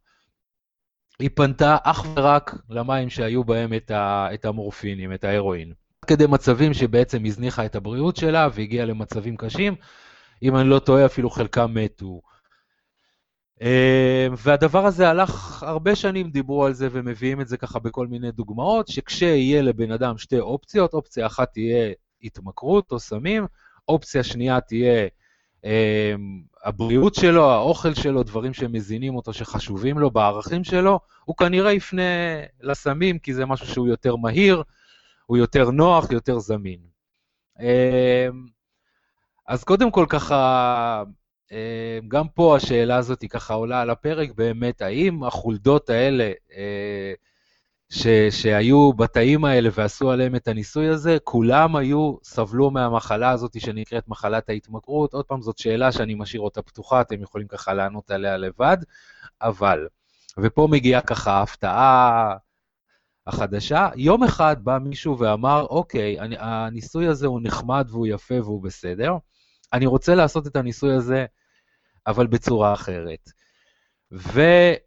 היא 1.19 1.29
פנתה 1.35 1.77
אך 1.83 2.05
ורק 2.15 2.55
למים 2.69 3.09
שהיו 3.09 3.43
בהם 3.43 3.73
את, 3.73 3.91
ה, 3.91 4.27
את 4.33 4.45
המורפינים, 4.45 5.13
את 5.13 5.23
ההרואין. 5.23 5.73
כדי 6.07 6.25
מצבים 6.27 6.73
שבעצם 6.73 7.25
הזניחה 7.25 7.65
את 7.65 7.75
הבריאות 7.75 8.15
שלה 8.15 8.47
והגיעה 8.53 8.85
למצבים 8.85 9.37
קשים, 9.37 9.75
אם 10.43 10.55
אני 10.55 10.69
לא 10.69 10.79
טועה, 10.79 11.05
אפילו 11.05 11.29
חלקם 11.29 11.73
מתו. 11.73 12.21
אה, 13.61 14.27
והדבר 14.37 14.85
הזה 14.85 15.09
הלך, 15.09 15.63
הרבה 15.63 15.95
שנים 15.95 16.29
דיברו 16.29 16.65
על 16.65 16.73
זה 16.73 16.87
ומביאים 16.91 17.41
את 17.41 17.47
זה 17.47 17.57
ככה 17.57 17.79
בכל 17.79 18.07
מיני 18.07 18.31
דוגמאות, 18.31 18.87
שכשיהיה 18.87 19.61
לבן 19.61 19.91
אדם 19.91 20.17
שתי 20.17 20.39
אופציות, 20.39 20.93
אופציה 20.93 21.25
אחת 21.25 21.53
תהיה 21.53 21.93
התמכרות 22.23 22.91
או 22.91 22.99
סמים, 22.99 23.45
אופציה 23.87 24.23
שנייה 24.23 24.61
תהיה 24.61 25.07
אה, 25.65 26.15
הבריאות 26.63 27.15
שלו, 27.15 27.51
האוכל 27.51 27.93
שלו, 27.93 28.23
דברים 28.23 28.53
שמזינים 28.53 29.15
אותו, 29.15 29.33
שחשובים 29.33 29.99
לו, 29.99 30.11
בערכים 30.11 30.63
שלו, 30.63 30.99
הוא 31.25 31.35
כנראה 31.35 31.73
יפנה 31.73 32.01
לסמים, 32.61 33.19
כי 33.19 33.33
זה 33.33 33.45
משהו 33.45 33.67
שהוא 33.67 33.87
יותר 33.87 34.15
מהיר, 34.15 34.63
הוא 35.25 35.37
יותר 35.37 35.71
נוח, 35.71 36.11
יותר 36.11 36.39
זמין. 36.39 36.79
אה, 37.59 38.27
אז 39.47 39.63
קודם 39.63 39.91
כל 39.91 40.05
ככה, 40.09 41.03
גם 42.07 42.27
פה 42.27 42.55
השאלה 42.55 42.97
הזאת 42.97 43.21
היא 43.21 43.29
ככה 43.29 43.53
עולה 43.53 43.81
על 43.81 43.89
הפרק, 43.89 44.29
באמת, 44.35 44.81
האם 44.81 45.23
החולדות 45.23 45.89
האלה 45.89 46.31
אה, 46.51 47.13
ש, 47.89 48.07
שהיו 48.31 48.93
בתאים 48.93 49.45
האלה 49.45 49.69
ועשו 49.73 50.11
עליהם 50.11 50.35
את 50.35 50.47
הניסוי 50.47 50.87
הזה, 50.87 51.17
כולם 51.23 51.75
היו, 51.75 52.15
סבלו 52.23 52.71
מהמחלה 52.71 53.31
הזאת 53.31 53.61
שנקראת 53.61 54.07
מחלת 54.07 54.49
ההתמכרות? 54.49 55.13
עוד 55.13 55.25
פעם, 55.25 55.41
זאת 55.41 55.57
שאלה 55.57 55.91
שאני 55.91 56.15
משאיר 56.15 56.41
אותה 56.41 56.61
פתוחה, 56.61 57.01
אתם 57.01 57.21
יכולים 57.21 57.47
ככה 57.47 57.73
לענות 57.73 58.11
עליה 58.11 58.37
לבד, 58.37 58.77
אבל, 59.41 59.87
ופה 60.37 60.67
מגיעה 60.71 61.01
ככה 61.01 61.31
ההפתעה 61.31 62.35
החדשה, 63.27 63.89
יום 63.95 64.23
אחד 64.23 64.55
בא 64.63 64.77
מישהו 64.81 65.19
ואמר, 65.19 65.65
אוקיי, 65.69 66.17
הניסוי 66.39 67.07
הזה 67.07 67.27
הוא 67.27 67.39
נחמד 67.43 67.87
והוא 67.89 68.07
יפה 68.07 68.35
והוא 68.41 68.63
בסדר, 68.63 69.17
אני 69.73 69.85
רוצה 69.85 70.15
לעשות 70.15 70.47
את 70.47 70.55
הניסוי 70.55 70.93
הזה, 70.93 71.25
אבל 72.07 72.27
בצורה 72.27 72.73
אחרת. 72.73 73.29
ומי 74.11 74.77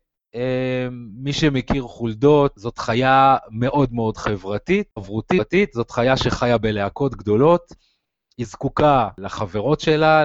אמ, 1.27 1.33
שמכיר 1.33 1.83
חולדות, 1.83 2.53
זאת 2.57 2.79
חיה 2.79 3.37
מאוד 3.51 3.93
מאוד 3.93 4.16
חברתית, 4.16 4.87
חברותית, 4.99 5.73
זאת 5.73 5.90
חיה 5.90 6.16
שחיה 6.16 6.59
בלהקות 6.59 7.14
גדולות, 7.14 7.73
היא 8.38 8.47
זקוקה 8.47 9.09
לחברות 9.19 9.81
שלה, 9.81 10.25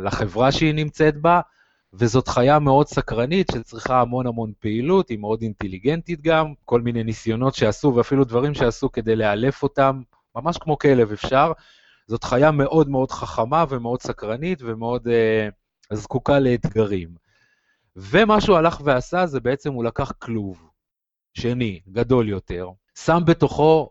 לחברה 0.00 0.52
שהיא 0.52 0.74
נמצאת 0.74 1.16
בה, 1.16 1.40
וזאת 1.94 2.28
חיה 2.28 2.58
מאוד 2.58 2.86
סקרנית 2.86 3.46
שצריכה 3.52 4.00
המון 4.00 4.26
המון 4.26 4.52
פעילות, 4.58 5.08
היא 5.08 5.18
מאוד 5.18 5.42
אינטליגנטית 5.42 6.22
גם, 6.22 6.54
כל 6.64 6.80
מיני 6.80 7.04
ניסיונות 7.04 7.54
שעשו 7.54 7.94
ואפילו 7.96 8.24
דברים 8.24 8.54
שעשו 8.54 8.92
כדי 8.92 9.16
לאלף 9.16 9.62
אותם, 9.62 10.02
ממש 10.36 10.58
כמו 10.58 10.78
כלב 10.78 11.12
אפשר. 11.12 11.52
זאת 12.12 12.24
חיה 12.24 12.50
מאוד 12.50 12.88
מאוד 12.88 13.10
חכמה 13.10 13.64
ומאוד 13.68 14.02
סקרנית 14.02 14.58
ומאוד 14.62 15.08
uh, 15.08 15.94
זקוקה 15.96 16.38
לאתגרים. 16.38 17.08
ומה 17.96 18.40
שהוא 18.40 18.56
הלך 18.56 18.80
ועשה 18.84 19.26
זה 19.26 19.40
בעצם 19.40 19.72
הוא 19.72 19.84
לקח 19.84 20.12
כלוב 20.12 20.70
שני, 21.34 21.80
גדול 21.88 22.28
יותר, 22.28 22.68
שם 22.98 23.22
בתוכו 23.26 23.90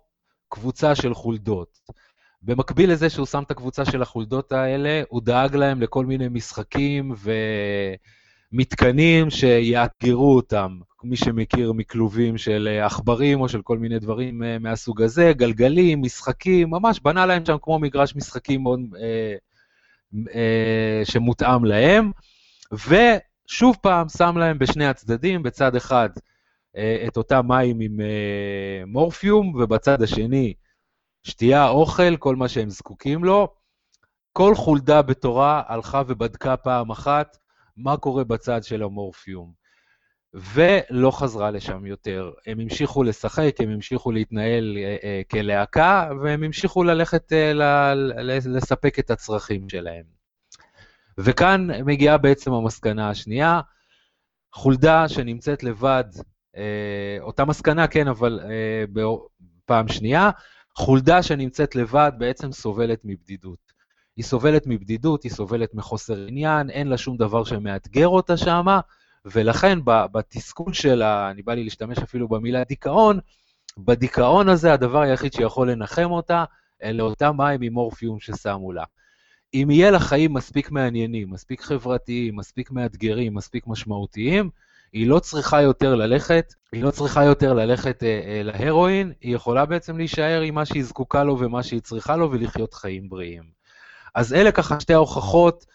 קבוצה 0.49 0.95
של 0.95 1.13
חולדות. 1.13 1.79
במקביל 2.41 2.91
לזה 2.91 3.10
שהוא 3.10 3.25
שם 3.25 3.43
את 3.43 3.51
הקבוצה 3.51 3.86
של 3.86 4.01
החולדות 4.01 4.51
האלה, 4.51 5.01
הוא 5.10 5.21
דאג 5.21 5.55
להם 5.55 5.81
לכל 5.81 6.05
מיני 6.05 6.27
משחקים 6.27 7.12
ומתקנים 8.53 9.29
שיאתגרו 9.29 10.36
אותם. 10.36 10.79
מי 11.04 11.18
שמכיר 11.18 11.74
מכלובים 11.74 12.38
של 12.38 12.80
עכברים 12.86 13.42
או 13.42 13.50
של 13.50 13.62
כל 13.62 13.78
מיני 13.78 14.00
דברים 14.00 14.44
אה, 14.44 14.60
מהסוג 14.60 15.02
הזה, 15.02 15.34
גלגלים, 15.36 16.02
משחקים, 16.02 16.70
ממש 16.70 17.00
בנה 17.00 17.26
להם 17.26 17.46
שם 17.46 17.58
כמו 17.62 17.80
מגרש 17.80 18.16
משחקים 18.16 18.64
מאוד, 18.64 18.80
אה, 19.02 19.36
אה, 20.36 21.02
שמותאם 21.04 21.66
להם, 21.66 22.12
ושוב 22.72 23.78
פעם 23.82 24.10
שם 24.10 24.38
להם 24.38 24.60
בשני 24.60 24.86
הצדדים, 24.86 25.44
בצד 25.44 25.76
אחד 25.76 26.10
אה, 26.78 27.04
את 27.08 27.18
אותם 27.18 27.48
מים 27.48 27.80
עם 27.80 28.02
אה, 28.02 28.84
מורפיום, 28.88 29.56
ובצד 29.56 30.02
השני 30.02 30.54
שתייה, 31.24 31.70
אוכל, 31.70 32.18
כל 32.18 32.36
מה 32.36 32.48
שהם 32.48 32.70
זקוקים 32.70 33.24
לו. 33.24 33.48
כל 34.34 34.56
חולדה 34.56 35.02
בתורה 35.02 35.64
הלכה 35.68 36.02
ובדקה 36.08 36.58
פעם 36.58 36.90
אחת 36.92 37.38
מה 37.78 37.98
קורה 37.98 38.24
בצד 38.24 38.64
של 38.64 38.84
המורפיום. 38.84 39.61
ולא 40.34 41.12
חזרה 41.12 41.52
לשם 41.52 41.86
יותר. 41.86 42.32
הם 42.48 42.60
המשיכו 42.60 43.04
לשחק, 43.04 43.56
הם 43.60 43.70
המשיכו 43.70 44.12
להתנהל 44.12 44.78
אה, 44.78 44.98
אה, 45.04 45.22
כלהקה, 45.32 46.10
והם 46.22 46.44
המשיכו 46.44 46.84
ללכת 46.84 47.34
אה, 47.34 47.94
לספק 48.46 49.00
את 49.00 49.12
הצרכים 49.12 49.70
שלהם. 49.70 50.04
וכאן 51.17 51.67
מגיעה 51.86 52.17
בעצם 52.17 52.54
המסקנה 52.54 53.10
השנייה, 53.10 53.62
חולדה 54.54 55.10
שנמצאת 55.10 55.63
לבד, 55.63 56.04
אותה 57.20 57.46
מסקנה, 57.46 57.88
כן, 57.88 58.08
אבל 58.08 58.39
פעם 59.65 59.88
שנייה, 59.88 60.30
חולדה 60.76 61.24
שנמצאת 61.24 61.76
לבד 61.76 62.12
בעצם 62.17 62.52
סובלת 62.52 63.00
מבדידות. 63.04 63.72
היא 64.15 64.26
סובלת 64.26 64.67
מבדידות, 64.67 65.24
היא 65.24 65.32
סובלת 65.32 65.74
מחוסר 65.74 66.26
עניין, 66.28 66.70
אין 66.70 66.88
לה 66.88 66.98
שום 66.98 67.17
דבר 67.17 67.44
שמאתגר 67.44 68.08
אותה 68.08 68.38
שמה, 68.38 68.80
ולכן 69.25 69.79
בתסכול 69.86 70.73
שלה, 70.73 71.31
אני 71.31 71.41
בא 71.41 71.53
לי 71.53 71.63
להשתמש 71.63 71.97
אפילו 71.97 72.27
במילה 72.27 72.63
דיכאון, 72.63 73.19
בדיכאון 73.77 74.49
הזה 74.49 74.73
הדבר 74.73 75.01
היחיד 75.01 75.34
שיכול 75.34 75.71
לנחם 75.71 76.12
אותה, 76.12 76.45
אלה 76.84 77.03
אותם 77.03 77.38
מים 77.38 77.62
עם 77.62 77.73
מורפיום 77.73 78.19
ששמו 78.19 78.71
לה. 78.71 78.84
אם 79.53 79.67
יהיה 79.71 79.91
לה 79.91 79.99
חיים 79.99 80.34
מספיק 80.34 80.71
מעניינים, 80.71 81.29
מספיק 81.29 81.62
חברתיים, 81.62 82.36
מספיק 82.36 82.71
מאתגרים, 82.71 83.36
מספיק 83.36 83.67
משמעותיים, 83.67 84.49
היא 84.93 85.07
לא 85.07 85.19
צריכה 85.19 85.62
יותר 85.62 85.95
ללכת, 85.95 86.53
היא 86.71 86.84
לא 86.84 86.91
צריכה 86.91 87.23
יותר 87.23 87.53
ללכת 87.53 88.03
אה, 88.03 88.21
אה, 88.25 88.43
להרואין, 88.43 89.13
היא 89.21 89.36
יכולה 89.36 89.65
בעצם 89.65 89.97
להישאר 89.97 90.41
עם 90.41 90.55
מה 90.55 90.65
שהיא 90.65 90.84
זקוקה 90.84 91.23
לו 91.23 91.39
ומה 91.39 91.63
שהיא 91.63 91.81
צריכה 91.81 92.15
לו 92.15 92.31
ולחיות 92.31 92.73
חיים 92.73 93.10
בריאים. 93.10 93.43
אז 94.15 94.34
אלה 94.34 94.51
ככה 94.51 94.79
שתי 94.79 94.93
ההוכחות 94.93 95.65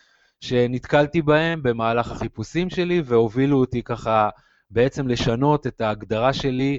שנתקלתי 0.40 1.22
בהם 1.22 1.62
במהלך 1.62 2.11
החיפושים 2.11 2.70
שלי 2.70 3.03
והובילו 3.05 3.61
אותי 3.61 3.83
ככה 3.83 4.29
בעצם 4.70 5.09
לשנות 5.09 5.66
את 5.66 5.81
ההגדרה 5.81 6.33
שלי 6.33 6.79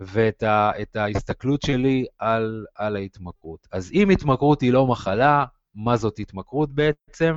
ואת 0.00 0.42
ה, 0.42 0.70
ההסתכלות 0.94 1.62
שלי 1.62 2.04
על, 2.18 2.64
על 2.74 2.96
ההתמכרות. 2.96 3.68
אז 3.72 3.90
אם 3.92 4.10
התמכרות 4.10 4.60
היא 4.60 4.72
לא 4.72 4.86
מחלה, 4.86 5.44
מה 5.74 5.96
זאת 5.96 6.18
התמכרות 6.18 6.74
בעצם? 6.74 7.34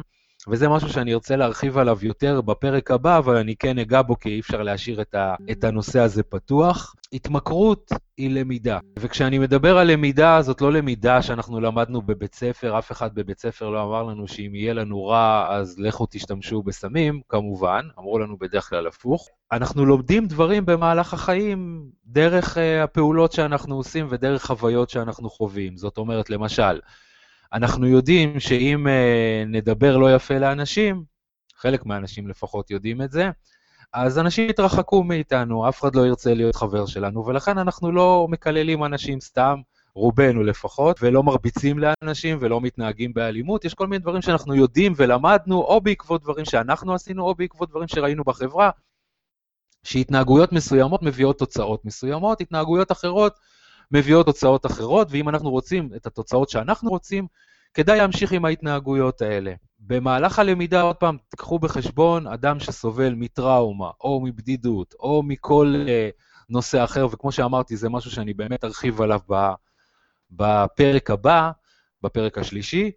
וזה 0.50 0.70
משהו 0.70 0.90
שאני 0.90 1.14
ארצה 1.14 1.36
להרחיב 1.36 1.78
עליו 1.78 1.98
יותר 2.02 2.42
בפרק 2.42 2.92
הבא, 2.92 3.18
אבל 3.18 3.38
אני 3.38 3.56
כן 3.56 3.80
אגע 3.80 4.02
בו 4.02 4.20
כי 4.20 4.30
אי 4.30 4.40
אפשר 4.40 4.64
להשאיר 4.64 5.02
את, 5.02 5.16
ה, 5.16 5.36
את 5.52 5.64
הנושא 5.64 6.00
הזה 6.00 6.24
פתוח. 6.24 6.96
התמכרות 7.14 7.92
היא 8.18 8.30
למידה, 8.30 8.80
וכשאני 9.00 9.40
מדבר 9.40 9.78
על 9.78 9.92
למידה, 9.92 10.42
זאת 10.42 10.62
לא 10.62 10.72
למידה 10.72 11.22
שאנחנו 11.22 11.62
למדנו 11.62 12.02
בבית 12.02 12.36
ספר, 12.36 12.80
אף 12.80 12.92
אחד 12.92 13.16
בבית 13.16 13.40
ספר 13.40 13.70
לא 13.70 13.84
אמר 13.84 14.04
לנו 14.04 14.28
שאם 14.28 14.56
יהיה 14.56 14.74
לנו 14.74 15.06
רע, 15.06 15.48
אז 15.50 15.80
לכו 15.80 16.06
תשתמשו 16.10 16.64
בסמים, 16.64 17.22
כמובן, 17.30 17.88
אמרו 18.00 18.20
לנו 18.20 18.38
בדרך 18.38 18.70
כלל 18.70 18.88
הפוך. 18.88 19.30
אנחנו 19.52 19.86
לומדים 19.86 20.28
דברים 20.28 20.66
במהלך 20.66 21.14
החיים 21.14 21.90
דרך 22.06 22.58
uh, 22.58 22.84
הפעולות 22.84 23.32
שאנחנו 23.32 23.76
עושים 23.76 24.08
ודרך 24.10 24.46
חוויות 24.46 24.90
שאנחנו 24.90 25.30
חווים. 25.30 25.78
זאת 25.78 25.98
אומרת, 25.98 26.30
למשל, 26.30 26.80
אנחנו 27.54 27.88
יודעים 27.88 28.40
שאם 28.40 28.88
uh, 28.88 29.48
נדבר 29.48 29.98
לא 29.98 30.16
יפה 30.16 30.38
לאנשים, 30.38 31.04
חלק 31.56 31.86
מהאנשים 31.86 32.28
לפחות 32.28 32.72
יודעים 32.72 33.02
את 33.02 33.12
זה, 33.12 33.30
אז 33.94 34.20
אנשים 34.20 34.50
יתרחקו 34.50 35.04
מאיתנו, 35.04 35.70
אף 35.70 35.80
אחד 35.82 35.96
לא 35.96 36.08
ירצה 36.08 36.34
להיות 36.34 36.56
חבר 36.56 36.86
שלנו, 36.86 37.26
ולכן 37.26 37.58
אנחנו 37.58 37.92
לא 37.92 38.28
מקללים 38.30 38.84
אנשים 38.84 39.22
סתם, 39.22 39.62
רובנו 39.94 40.44
לפחות, 40.44 40.98
ולא 41.02 41.24
מרביצים 41.24 41.80
לאנשים 41.80 42.38
ולא 42.42 42.62
מתנהגים 42.62 43.14
באלימות. 43.14 43.66
יש 43.66 43.74
כל 43.74 43.88
מיני 43.88 44.00
דברים 44.00 44.22
שאנחנו 44.22 44.56
יודעים 44.56 44.94
ולמדנו, 44.96 45.62
או 45.62 45.82
בעקבות 45.82 46.22
דברים 46.22 46.46
שאנחנו 46.46 46.94
עשינו, 46.94 47.24
או 47.24 47.36
בעקבות 47.36 47.70
דברים 47.70 47.88
שראינו 47.88 48.24
בחברה, 48.24 48.70
שהתנהגויות 49.84 50.52
מסוימות 50.52 51.04
מביאות 51.04 51.40
תוצאות 51.40 51.86
מסוימות, 51.86 52.42
התנהגויות 52.42 52.92
אחרות 52.92 53.40
מביאות 53.92 54.26
תוצאות 54.26 54.66
אחרות, 54.66 55.08
ואם 55.12 55.30
אנחנו 55.30 55.52
רוצים 55.52 55.90
את 55.96 56.06
התוצאות 56.06 56.50
שאנחנו 56.50 56.90
רוצים, 56.90 57.28
כדאי 57.74 57.98
להמשיך 57.98 58.32
עם 58.32 58.46
ההתנהגויות 58.46 59.22
האלה. 59.22 59.54
במהלך 59.80 60.40
הלמידה, 60.40 60.82
עוד 60.82 60.96
פעם, 60.96 61.18
תקחו 61.30 61.60
בחשבון 61.60 62.28
אדם 62.28 62.60
שסובל 62.60 63.14
מטראומה, 63.14 63.90
או 64.02 64.22
מבדידות, 64.24 64.94
או 65.00 65.24
מכל 65.24 65.76
אה, 65.88 66.10
נושא 66.50 66.84
אחר, 66.84 67.08
וכמו 67.12 67.32
שאמרתי, 67.32 67.78
זה 67.78 67.90
משהו 67.90 68.12
שאני 68.12 68.34
באמת 68.34 68.64
ארחיב 68.64 69.02
עליו 69.02 69.20
בפרק 70.32 71.12
הבא, 71.12 71.52
בפרק 72.02 72.38
השלישי, 72.38 72.92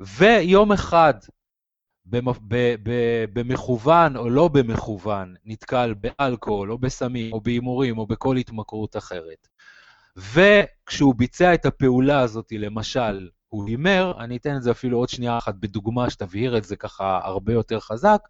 ויום 0.00 0.72
אחד 0.72 1.14
במכוון 3.32 4.16
או 4.16 4.30
לא 4.30 4.48
במכוון 4.48 5.34
נתקל 5.44 5.94
באלכוהול 5.94 6.72
או 6.72 6.78
בסמים 6.78 7.32
או 7.32 7.40
בהימורים 7.40 7.98
או 7.98 8.06
בכל 8.06 8.36
התמכרות 8.36 8.96
אחרת. 8.96 9.48
וכשהוא 10.16 11.14
ביצע 11.14 11.54
את 11.54 11.66
הפעולה 11.66 12.20
הזאת, 12.20 12.52
למשל, 12.52 13.28
הוא 13.48 13.68
הימר, 13.68 14.14
אני 14.18 14.36
אתן 14.36 14.56
את 14.56 14.62
זה 14.62 14.70
אפילו 14.70 14.98
עוד 14.98 15.08
שנייה 15.08 15.38
אחת 15.38 15.54
בדוגמה 15.54 16.10
שתבהיר 16.10 16.58
את 16.58 16.64
זה 16.64 16.76
ככה 16.76 17.20
הרבה 17.24 17.52
יותר 17.52 17.80
חזק, 17.80 18.20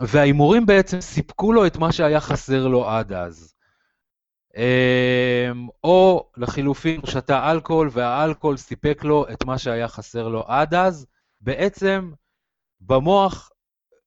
וההימורים 0.00 0.66
בעצם 0.66 1.00
סיפקו 1.00 1.52
לו 1.52 1.66
את 1.66 1.76
מה 1.76 1.92
שהיה 1.92 2.20
חסר 2.20 2.66
לו 2.66 2.90
עד 2.90 3.12
אז. 3.12 3.54
אמ, 4.56 5.68
או 5.84 6.30
לחילופין, 6.36 7.00
הוא 7.00 7.10
שתה 7.10 7.50
אלכוהול 7.50 7.88
והאלכוהול 7.92 8.56
סיפק 8.56 9.04
לו 9.04 9.26
את 9.32 9.44
מה 9.44 9.58
שהיה 9.58 9.88
חסר 9.88 10.28
לו 10.28 10.44
עד 10.46 10.74
אז. 10.74 11.06
בעצם 11.40 12.12
במוח, 12.80 13.50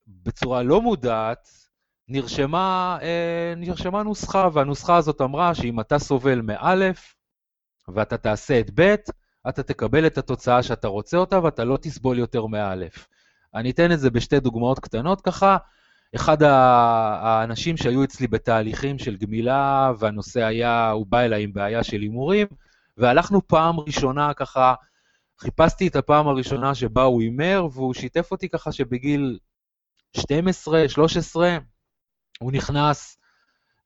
בצורה 0.07 0.63
לא 0.63 0.81
מודעת, 0.81 1.62
נרשמה, 2.07 2.97
אה, 3.01 3.53
נרשמה 3.57 4.03
נוסחה, 4.03 4.47
והנוסחה 4.53 4.97
הזאת 4.97 5.21
אמרה 5.21 5.55
שאם 5.55 5.79
אתה 5.79 5.99
סובל 5.99 6.41
מאלף 6.41 7.15
ואתה 7.87 8.17
תעשה 8.17 8.59
את 8.59 8.69
ב', 8.79 8.95
אתה 9.49 9.63
תקבל 9.63 10.07
את 10.07 10.17
התוצאה 10.17 10.63
שאתה 10.63 10.87
רוצה 10.87 11.17
אותה 11.17 11.43
ואתה 11.43 11.63
לא 11.63 11.77
תסבול 11.81 12.19
יותר 12.19 12.45
מאלף. 12.45 13.07
אני 13.55 13.71
אתן 13.71 13.91
את 13.91 13.99
זה 13.99 14.09
בשתי 14.09 14.39
דוגמאות 14.39 14.79
קטנות 14.79 15.21
ככה. 15.21 15.57
אחד 16.15 16.43
האנשים 16.43 17.77
שהיו 17.77 18.03
אצלי 18.03 18.27
בתהליכים 18.27 18.99
של 18.99 19.15
גמילה, 19.15 19.91
והנושא 19.99 20.43
היה, 20.43 20.89
הוא 20.89 21.05
בא 21.05 21.19
אליי 21.19 21.43
עם 21.43 21.53
בעיה 21.53 21.83
של 21.83 22.01
הימורים, 22.01 22.47
והלכנו 22.97 23.47
פעם 23.47 23.79
ראשונה 23.79 24.33
ככה, 24.33 24.73
חיפשתי 25.39 25.87
את 25.87 25.95
הפעם 25.95 26.27
הראשונה 26.27 26.75
שבה 26.75 27.03
הוא 27.03 27.21
הימר, 27.21 27.67
והוא 27.71 27.93
שיתף 27.93 28.31
אותי 28.31 28.49
ככה 28.49 28.71
שבגיל 28.71 29.39
12, 30.17 30.89
13, 30.89 31.57
הוא 32.39 32.51
נכנס 32.51 33.17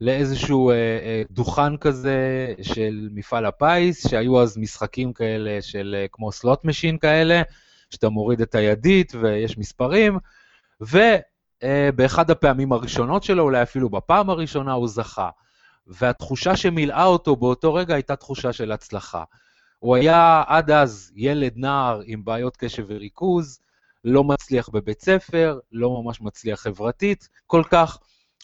לאיזשהו 0.01 0.69
אה, 0.69 0.75
אה, 0.75 1.21
דוכן 1.31 1.77
כזה 1.77 2.53
של 2.61 3.09
מפעל 3.11 3.45
הפיס, 3.45 4.07
שהיו 4.07 4.41
אז 4.41 4.57
משחקים 4.57 5.13
כאלה 5.13 5.61
של 5.61 5.95
אה, 5.99 6.05
כמו 6.11 6.31
slot 6.31 6.65
machine 6.65 6.97
כאלה, 6.97 7.41
שאתה 7.89 8.09
מוריד 8.09 8.41
את 8.41 8.55
הידית 8.55 9.13
ויש 9.15 9.57
מספרים, 9.57 10.19
ובאחד 10.81 12.31
הפעמים 12.31 12.71
הראשונות 12.71 13.23
שלו, 13.23 13.43
אולי 13.43 13.61
אפילו 13.61 13.89
בפעם 13.89 14.29
הראשונה, 14.29 14.73
הוא 14.73 14.87
זכה. 14.87 15.29
והתחושה 15.87 16.55
שמילאה 16.55 17.03
אותו 17.03 17.35
באותו 17.35 17.73
רגע 17.73 17.93
הייתה 17.95 18.15
תחושה 18.15 18.53
של 18.53 18.71
הצלחה. 18.71 19.23
הוא 19.79 19.95
היה 19.95 20.43
עד 20.47 20.71
אז 20.71 21.11
ילד 21.15 21.53
נער 21.55 22.01
עם 22.05 22.25
בעיות 22.25 22.57
קשב 22.57 22.85
וריכוז, 22.87 23.59
לא 24.03 24.23
מצליח 24.23 24.69
בבית 24.69 25.01
ספר, 25.01 25.59
לא 25.71 26.01
ממש 26.01 26.21
מצליח 26.21 26.59
חברתית 26.59 27.29
כל 27.47 27.63
כך, 27.69 27.99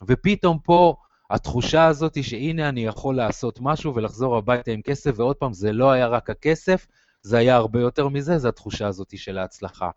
ופתאום 0.07 0.59
פה 0.63 0.95
התחושה 1.29 1.85
הזאת 1.85 2.15
היא 2.15 2.23
שהנה 2.23 2.69
אני 2.69 2.85
יכול 2.85 3.15
לעשות 3.15 3.59
משהו 3.61 3.95
ולחזור 3.95 4.37
הביתה 4.37 4.71
עם 4.71 4.81
כסף, 4.81 5.11
ועוד 5.15 5.35
פעם, 5.35 5.53
זה 5.53 5.73
לא 5.73 5.91
היה 5.91 6.07
רק 6.07 6.29
הכסף, 6.29 6.87
זה 7.21 7.37
היה 7.37 7.55
הרבה 7.55 7.81
יותר 7.81 8.07
מזה, 8.07 8.37
זו 8.37 8.47
התחושה 8.47 8.87
הזאת 8.87 9.17
של 9.17 9.37
ההצלחה. 9.37 9.89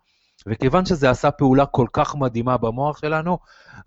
וכיוון 0.47 0.85
שזה 0.85 1.09
עשה 1.09 1.31
פעולה 1.31 1.65
כל 1.65 1.87
כך 1.93 2.15
מדהימה 2.15 2.57
במוח 2.57 3.01
שלנו, 3.01 3.37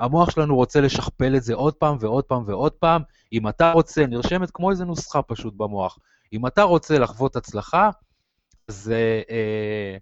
המוח 0.01 0.31
שלנו 0.31 0.57
רוצה 0.57 0.81
לשכפל 0.81 1.37
את 1.37 1.43
זה 1.43 1.55
עוד 1.55 1.75
פעם 1.75 1.97
ועוד 2.01 2.25
פעם 2.25 2.43
ועוד 2.47 2.73
פעם. 2.73 3.03
אם 3.33 3.49
אתה 3.49 3.73
רוצה, 3.73 4.07
נרשמת 4.07 4.51
כמו 4.51 4.71
איזה 4.71 4.85
נוסחה 4.85 5.23
פשוט 5.23 5.55
במוח. 5.57 5.99
אם 6.33 6.47
אתה 6.47 6.63
רוצה 6.63 6.99
לחוות 6.99 7.37
הצלחה, 7.37 7.91
אז 8.69 8.93
אה, 8.95 9.21
אה, 9.31 9.97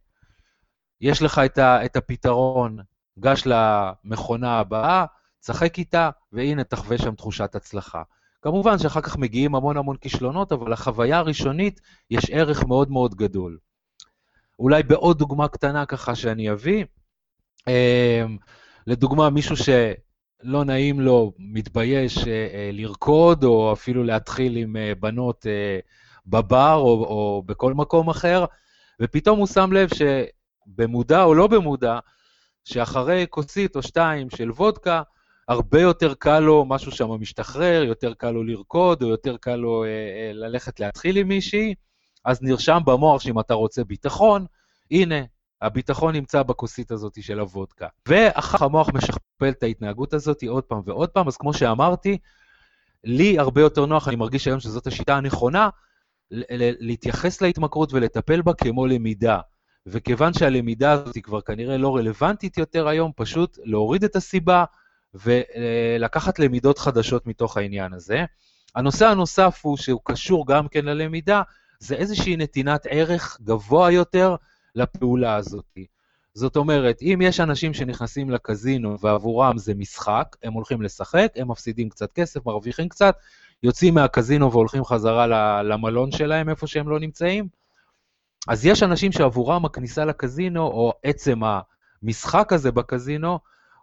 יש 1.01 1.23
לך 1.23 1.39
את, 1.39 1.59
ה, 1.59 1.85
את 1.85 1.97
הפתרון, 1.97 2.79
גש 3.19 3.43
למכונה 3.47 4.59
הבאה, 4.59 5.05
תשחק 5.41 5.79
איתה, 5.79 6.11
והנה 6.33 6.65
תחווה 6.65 6.99
שם 6.99 7.15
תחושת 7.15 7.55
הצלחה. 7.55 8.03
כמובן 8.43 8.79
שאחר 8.79 9.01
כך 9.01 9.17
מגיעים 9.17 9.55
המון 9.55 9.77
המון 9.77 9.97
כישלונות, 9.97 10.53
אבל 10.53 10.73
לחוויה 10.73 11.19
הראשונית 11.19 11.81
יש 12.11 12.31
ערך 12.31 12.65
מאוד 12.65 12.91
מאוד 12.91 13.15
גדול. 13.15 13.59
אולי 14.59 14.83
בעוד 14.83 15.19
דוגמה 15.19 15.49
קטנה 15.49 15.87
ככה 15.87 16.15
שאני 16.15 16.53
אביא, 16.53 16.85
אמ, 17.69 18.37
לדוגמה, 18.87 19.31
מישהו 19.31 19.57
שלא 19.57 20.65
נעים 20.65 21.01
לו, 21.01 21.33
מתבייש 21.39 22.19
אה, 22.19 22.49
אה, 22.55 22.71
לרקוד, 22.73 23.45
או 23.45 23.73
אפילו 23.73 24.05
להתחיל 24.05 24.57
עם 24.57 24.77
אה, 24.77 24.93
בנות 25.01 25.47
בבר 26.27 26.75
או, 26.75 27.05
או 27.05 27.43
בכל 27.47 27.75
מקום 27.75 28.11
אחר, 28.11 28.45
ופתאום 29.03 29.39
הוא 29.39 29.47
שם 29.47 29.73
לב 29.73 29.89
שבמודע 29.95 31.23
או 31.23 31.35
לא 31.35 31.47
במודע, 31.47 31.99
שאחרי 32.65 33.27
כוסית 33.31 33.77
או 33.77 33.83
שתיים 33.83 34.31
של 34.31 34.51
וודקה, 34.51 35.03
הרבה 35.49 35.81
יותר 35.81 36.15
קל 36.15 36.41
לו, 36.41 36.65
משהו 36.65 36.93
שם 36.93 37.11
משתחרר, 37.11 37.83
יותר 37.83 38.15
קל 38.15 38.31
לו 38.31 38.45
לרקוד, 38.45 39.03
או 39.03 39.09
יותר 39.09 39.37
קל 39.37 39.57
לו 39.57 39.85
אה, 39.85 39.89
אה, 39.89 40.33
ללכת 40.33 40.81
להתחיל 40.81 41.17
עם 41.17 41.29
מישהי, 41.29 41.75
אז 42.25 42.43
נרשם 42.43 42.79
במוח 42.87 43.21
שאם 43.23 43.41
אתה 43.41 43.55
רוצה 43.55 43.85
ביטחון, 43.85 44.47
הנה, 44.91 45.17
הביטחון 45.63 46.15
נמצא 46.15 46.43
בכוסית 46.43 46.91
הזאת 46.91 47.23
של 47.23 47.41
הוודקה. 47.41 47.87
ואחר 48.09 48.59
כך 48.59 48.63
המוח 48.63 48.89
משכפל 48.95 49.49
את 49.49 49.63
ההתנהגות 49.63 50.15
הזאת 50.15 50.43
עוד 50.49 50.65
פעם 50.65 50.81
ועוד 50.85 51.09
פעם, 51.09 51.29
אז 51.29 51.37
כמו 51.37 51.55
שאמרתי, 51.55 52.19
לי 53.05 53.39
הרבה 53.39 53.61
יותר 53.61 53.87
נוח, 53.87 54.09
אני 54.09 54.17
מרגיש 54.17 54.47
היום 54.47 54.61
שזאת 54.61 54.87
השיטה 54.87 55.17
הנכונה, 55.17 55.69
להתייחס 56.81 57.41
להתמכרות 57.41 57.93
ולטפל 57.93 58.43
בה 58.43 58.55
כמו 58.55 58.87
למידה. 58.87 59.41
וכיוון 59.87 60.33
שהלמידה 60.33 60.93
הזאת 60.93 61.15
היא 61.15 61.23
כבר 61.23 61.41
כנראה 61.41 61.77
לא 61.77 61.97
רלוונטית 61.97 62.59
יותר 62.59 62.89
היום, 62.89 63.13
פשוט 63.17 63.59
להוריד 63.65 64.05
את 64.05 64.17
הסיבה, 64.17 64.65
ולקחת 65.25 66.39
למידות 66.39 66.79
חדשות 66.79 67.27
מתוך 67.27 67.57
העניין 67.57 67.93
הזה. 67.93 68.25
הנושא 68.75 69.07
הנוסף 69.07 69.61
הוא, 69.63 69.77
שהוא 69.77 70.01
קשור 70.05 70.47
גם 70.47 70.69
כן 70.69 70.85
ללמידה, 70.85 71.43
זה 71.79 71.95
איזושהי 71.95 72.37
נתינת 72.37 72.87
ערך 72.91 73.39
גבוה 73.43 73.93
יותר 73.93 74.37
לפעולה 74.75 75.37
הזאת. 75.37 75.79
זאת 76.35 76.57
אומרת, 76.57 77.03
אם 77.03 77.19
יש 77.23 77.41
אנשים 77.41 77.75
שנכנסים 77.75 78.31
לקזינו 78.31 79.01
ועבורם 79.01 79.59
זה 79.59 79.75
משחק, 79.75 80.37
הם 80.43 80.53
הולכים 80.53 80.83
לשחק, 80.83 81.33
הם 81.37 81.51
מפסידים 81.51 81.89
קצת 81.89 82.13
כסף, 82.13 82.47
מרוויחים 82.47 82.89
קצת, 82.89 83.17
יוצאים 83.63 83.95
מהקזינו 83.95 84.53
והולכים 84.53 84.85
חזרה 84.85 85.27
למלון 85.63 86.13
שלהם, 86.13 86.49
איפה 86.49 86.67
שהם 86.67 86.89
לא 86.89 87.01
נמצאים, 87.01 87.49
אז 88.49 88.67
יש 88.67 88.83
אנשים 88.83 89.13
שעבורם 89.13 89.65
הכניסה 89.65 90.05
לקזינו, 90.05 90.63
או 90.63 90.93
עצם 91.03 91.41
המשחק 92.03 92.53
הזה 92.53 92.73
בקזינו, 92.73 93.39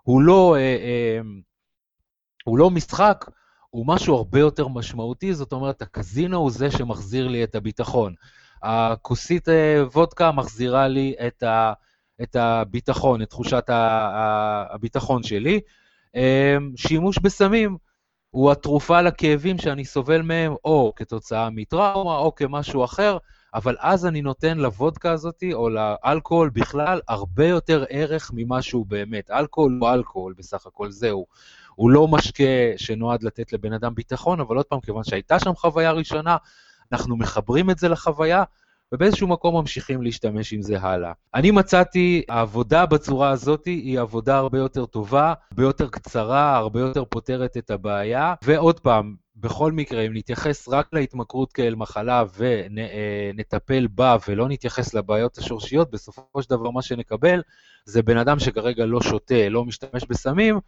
הוא 0.05 0.21
לא, 0.21 0.55
אה, 0.55 0.59
אה, 0.59 1.19
הוא 2.43 2.57
לא 2.57 2.69
משחק, 2.69 3.25
הוא 3.69 3.87
משהו 3.87 4.15
הרבה 4.15 4.39
יותר 4.39 4.67
משמעותי, 4.67 5.33
זאת 5.33 5.53
אומרת, 5.53 5.81
הקזינו 5.81 6.37
הוא 6.37 6.51
זה 6.51 6.71
שמחזיר 6.71 7.27
לי 7.27 7.43
את 7.43 7.55
הביטחון. 7.55 8.13
הכוסית 8.63 9.49
אה, 9.49 9.83
וודקה 9.93 10.31
מחזירה 10.31 10.87
לי 10.87 11.15
את, 11.27 11.43
ה, 11.43 11.73
את 12.21 12.35
הביטחון, 12.35 13.21
את 13.21 13.29
תחושת 13.29 13.63
הביטחון 13.69 15.23
שלי. 15.23 15.59
שימוש 16.75 17.19
בסמים 17.19 17.77
הוא 18.29 18.51
התרופה 18.51 19.01
לכאבים 19.01 19.57
שאני 19.57 19.85
סובל 19.85 20.21
מהם, 20.21 20.53
או 20.65 20.93
כתוצאה 20.95 21.49
מטראומה, 21.49 22.17
או 22.17 22.35
כמשהו 22.35 22.83
אחר, 22.83 23.17
אבל 23.55 23.75
אז 23.79 24.05
אני 24.05 24.21
נותן 24.21 24.57
לוודקה 24.57 25.11
הזאת, 25.11 25.43
או 25.53 25.69
לאלכוהול 25.69 26.49
בכלל, 26.49 27.01
הרבה 27.07 27.47
יותר 27.47 27.85
ערך 27.89 28.31
ממה 28.33 28.61
שהוא 28.61 28.85
באמת. 28.85 29.31
אלכוהול 29.31 29.77
הוא 29.81 29.89
אלכוהול 29.89 30.33
בסך 30.37 30.65
הכל, 30.65 30.91
זהו. 30.91 31.25
הוא 31.75 31.91
לא 31.91 32.07
משקה 32.07 32.43
שנועד 32.77 33.23
לתת 33.23 33.53
לבן 33.53 33.73
אדם 33.73 33.95
ביטחון, 33.95 34.39
אבל 34.39 34.57
עוד 34.57 34.65
פעם, 34.65 34.79
כיוון 34.79 35.03
שהייתה 35.03 35.39
שם 35.39 35.55
חוויה 35.55 35.91
ראשונה, 35.91 36.37
אנחנו 36.91 37.17
מחברים 37.17 37.69
את 37.69 37.79
זה 37.79 37.89
לחוויה, 37.89 38.43
ובאיזשהו 38.91 39.27
מקום 39.27 39.55
ממשיכים 39.55 40.01
להשתמש 40.01 40.53
עם 40.53 40.61
זה 40.61 40.79
הלאה. 40.79 41.11
אני 41.35 41.51
מצאתי, 41.51 42.23
העבודה 42.29 42.85
בצורה 42.85 43.29
הזאת 43.29 43.65
היא 43.65 43.99
עבודה 43.99 44.37
הרבה 44.37 44.57
יותר 44.57 44.85
טובה, 44.85 45.33
הרבה 45.51 45.63
יותר 45.63 45.89
קצרה, 45.89 46.57
הרבה 46.57 46.79
יותר 46.79 47.05
פותרת 47.05 47.57
את 47.57 47.71
הבעיה, 47.71 48.33
ועוד 48.43 48.79
פעם, 48.79 49.15
בכל 49.37 49.71
מקרה, 49.71 50.01
אם 50.01 50.11
נתייחס 50.13 50.67
רק 50.69 50.87
להתמכרות 50.93 51.53
כאל 51.53 51.75
מחלה 51.75 52.23
ונטפל 52.37 53.87
בה 53.87 54.17
ולא 54.27 54.47
נתייחס 54.49 54.93
לבעיות 54.93 55.37
השורשיות, 55.37 55.91
בסופו 55.91 56.41
של 56.41 56.49
דבר 56.49 56.69
מה 56.69 56.81
שנקבל 56.81 57.41
זה 57.85 58.01
בן 58.01 58.17
אדם 58.17 58.39
שכרגע 58.39 58.85
לא 58.85 59.01
שותה, 59.01 59.49
לא 59.49 59.65
משתמש 59.65 60.05
בסמים, 60.09 60.59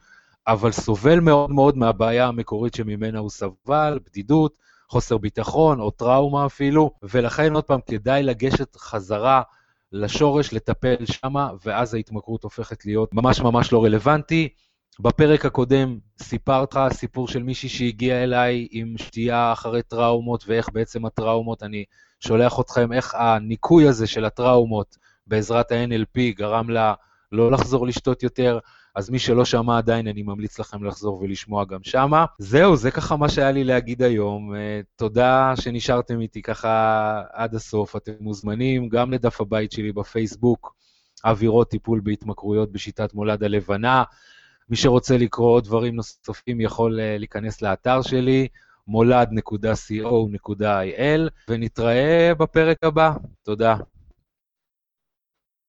אבל 0.48 0.72
סובל 0.72 1.20
מאוד 1.20 1.52
מאוד 1.52 1.78
מהבעיה 1.78 2.28
המקורית 2.28 2.74
שממנה 2.74 3.20
הוא 3.20 3.30
סבל, 3.30 4.00
בדידות, 4.06 4.58
חוסר 4.90 5.18
ביטחון 5.18 5.80
או 5.80 5.92
טראומה 5.92 6.46
אפילו, 6.46 6.92
ולכן 7.04 7.54
עוד 7.54 7.64
פעם 7.64 7.80
כדאי 7.88 8.24
לגשת 8.24 8.76
חזרה 8.76 9.42
לשורש, 9.92 10.54
לטפל 10.54 11.06
שמה, 11.06 11.52
ואז 11.66 11.94
ההתמכרות 11.94 12.44
הופכת 12.44 12.86
להיות 12.86 13.14
ממש 13.14 13.40
ממש 13.40 13.74
לא 13.74 13.84
רלוונטי. 13.84 14.50
בפרק 15.00 15.46
הקודם 15.46 16.00
סיפרת 16.22 16.76
סיפור 16.92 17.28
של 17.28 17.44
מישהי 17.44 17.70
שהגיעה 17.70 18.24
אליי 18.24 18.68
עם 18.72 18.98
שתייה 18.98 19.54
אחרי 19.54 19.82
טראומות, 19.84 20.44
ואיך 20.48 20.70
בעצם 20.74 21.06
הטראומות, 21.06 21.64
אני 21.64 21.86
שולח 22.20 22.60
אתכם 22.60 22.94
איך 22.94 23.16
הניקוי 23.16 23.88
הזה 23.88 24.08
של 24.08 24.26
הטראומות 24.26 24.98
בעזרת 25.28 25.72
ה-NLP 25.72 26.20
גרם 26.36 26.70
לה 26.70 26.94
לא 27.32 27.52
לחזור 27.52 27.88
לשתות 27.88 28.24
יותר. 28.24 28.60
אז 28.96 29.10
מי 29.10 29.20
שלא 29.20 29.46
שמע 29.46 29.78
עדיין, 29.78 30.08
אני 30.08 30.24
ממליץ 30.24 30.60
לכם 30.60 30.84
לחזור 30.84 31.22
ולשמוע 31.22 31.66
גם 31.66 31.80
שמה. 31.84 32.26
זהו, 32.38 32.76
זה 32.76 32.92
ככה 32.92 33.16
מה 33.16 33.30
שהיה 33.30 33.52
לי 33.52 33.64
להגיד 33.64 34.04
היום. 34.04 34.56
אה, 34.56 34.82
תודה 34.96 35.54
שנשארתם 35.56 36.22
איתי 36.22 36.42
ככה 36.42 37.22
עד 37.34 37.56
הסוף. 37.56 37.96
אתם 37.96 38.12
מוזמנים 38.20 38.90
גם 38.90 39.14
לדף 39.14 39.42
הבית 39.42 39.72
שלי 39.72 39.92
בפייסבוק, 39.92 40.76
אווירות 41.26 41.70
טיפול 41.70 42.02
בהתמכרויות 42.04 42.72
בשיטת 42.72 43.14
מולד 43.14 43.44
הלבנה. 43.44 44.04
מי 44.70 44.76
שרוצה 44.76 45.18
לקרוא 45.18 45.50
עוד 45.50 45.64
דברים 45.64 45.96
נוספים 45.96 46.62
יכול 46.62 47.00
אה, 47.00 47.18
להיכנס 47.18 47.62
לאתר 47.62 48.02
שלי, 48.02 48.48
מולד.co.il, 48.88 50.30
ונתראה 51.50 52.32
בפרק 52.38 52.78
הבא. 52.84 53.12
תודה. 53.44 53.76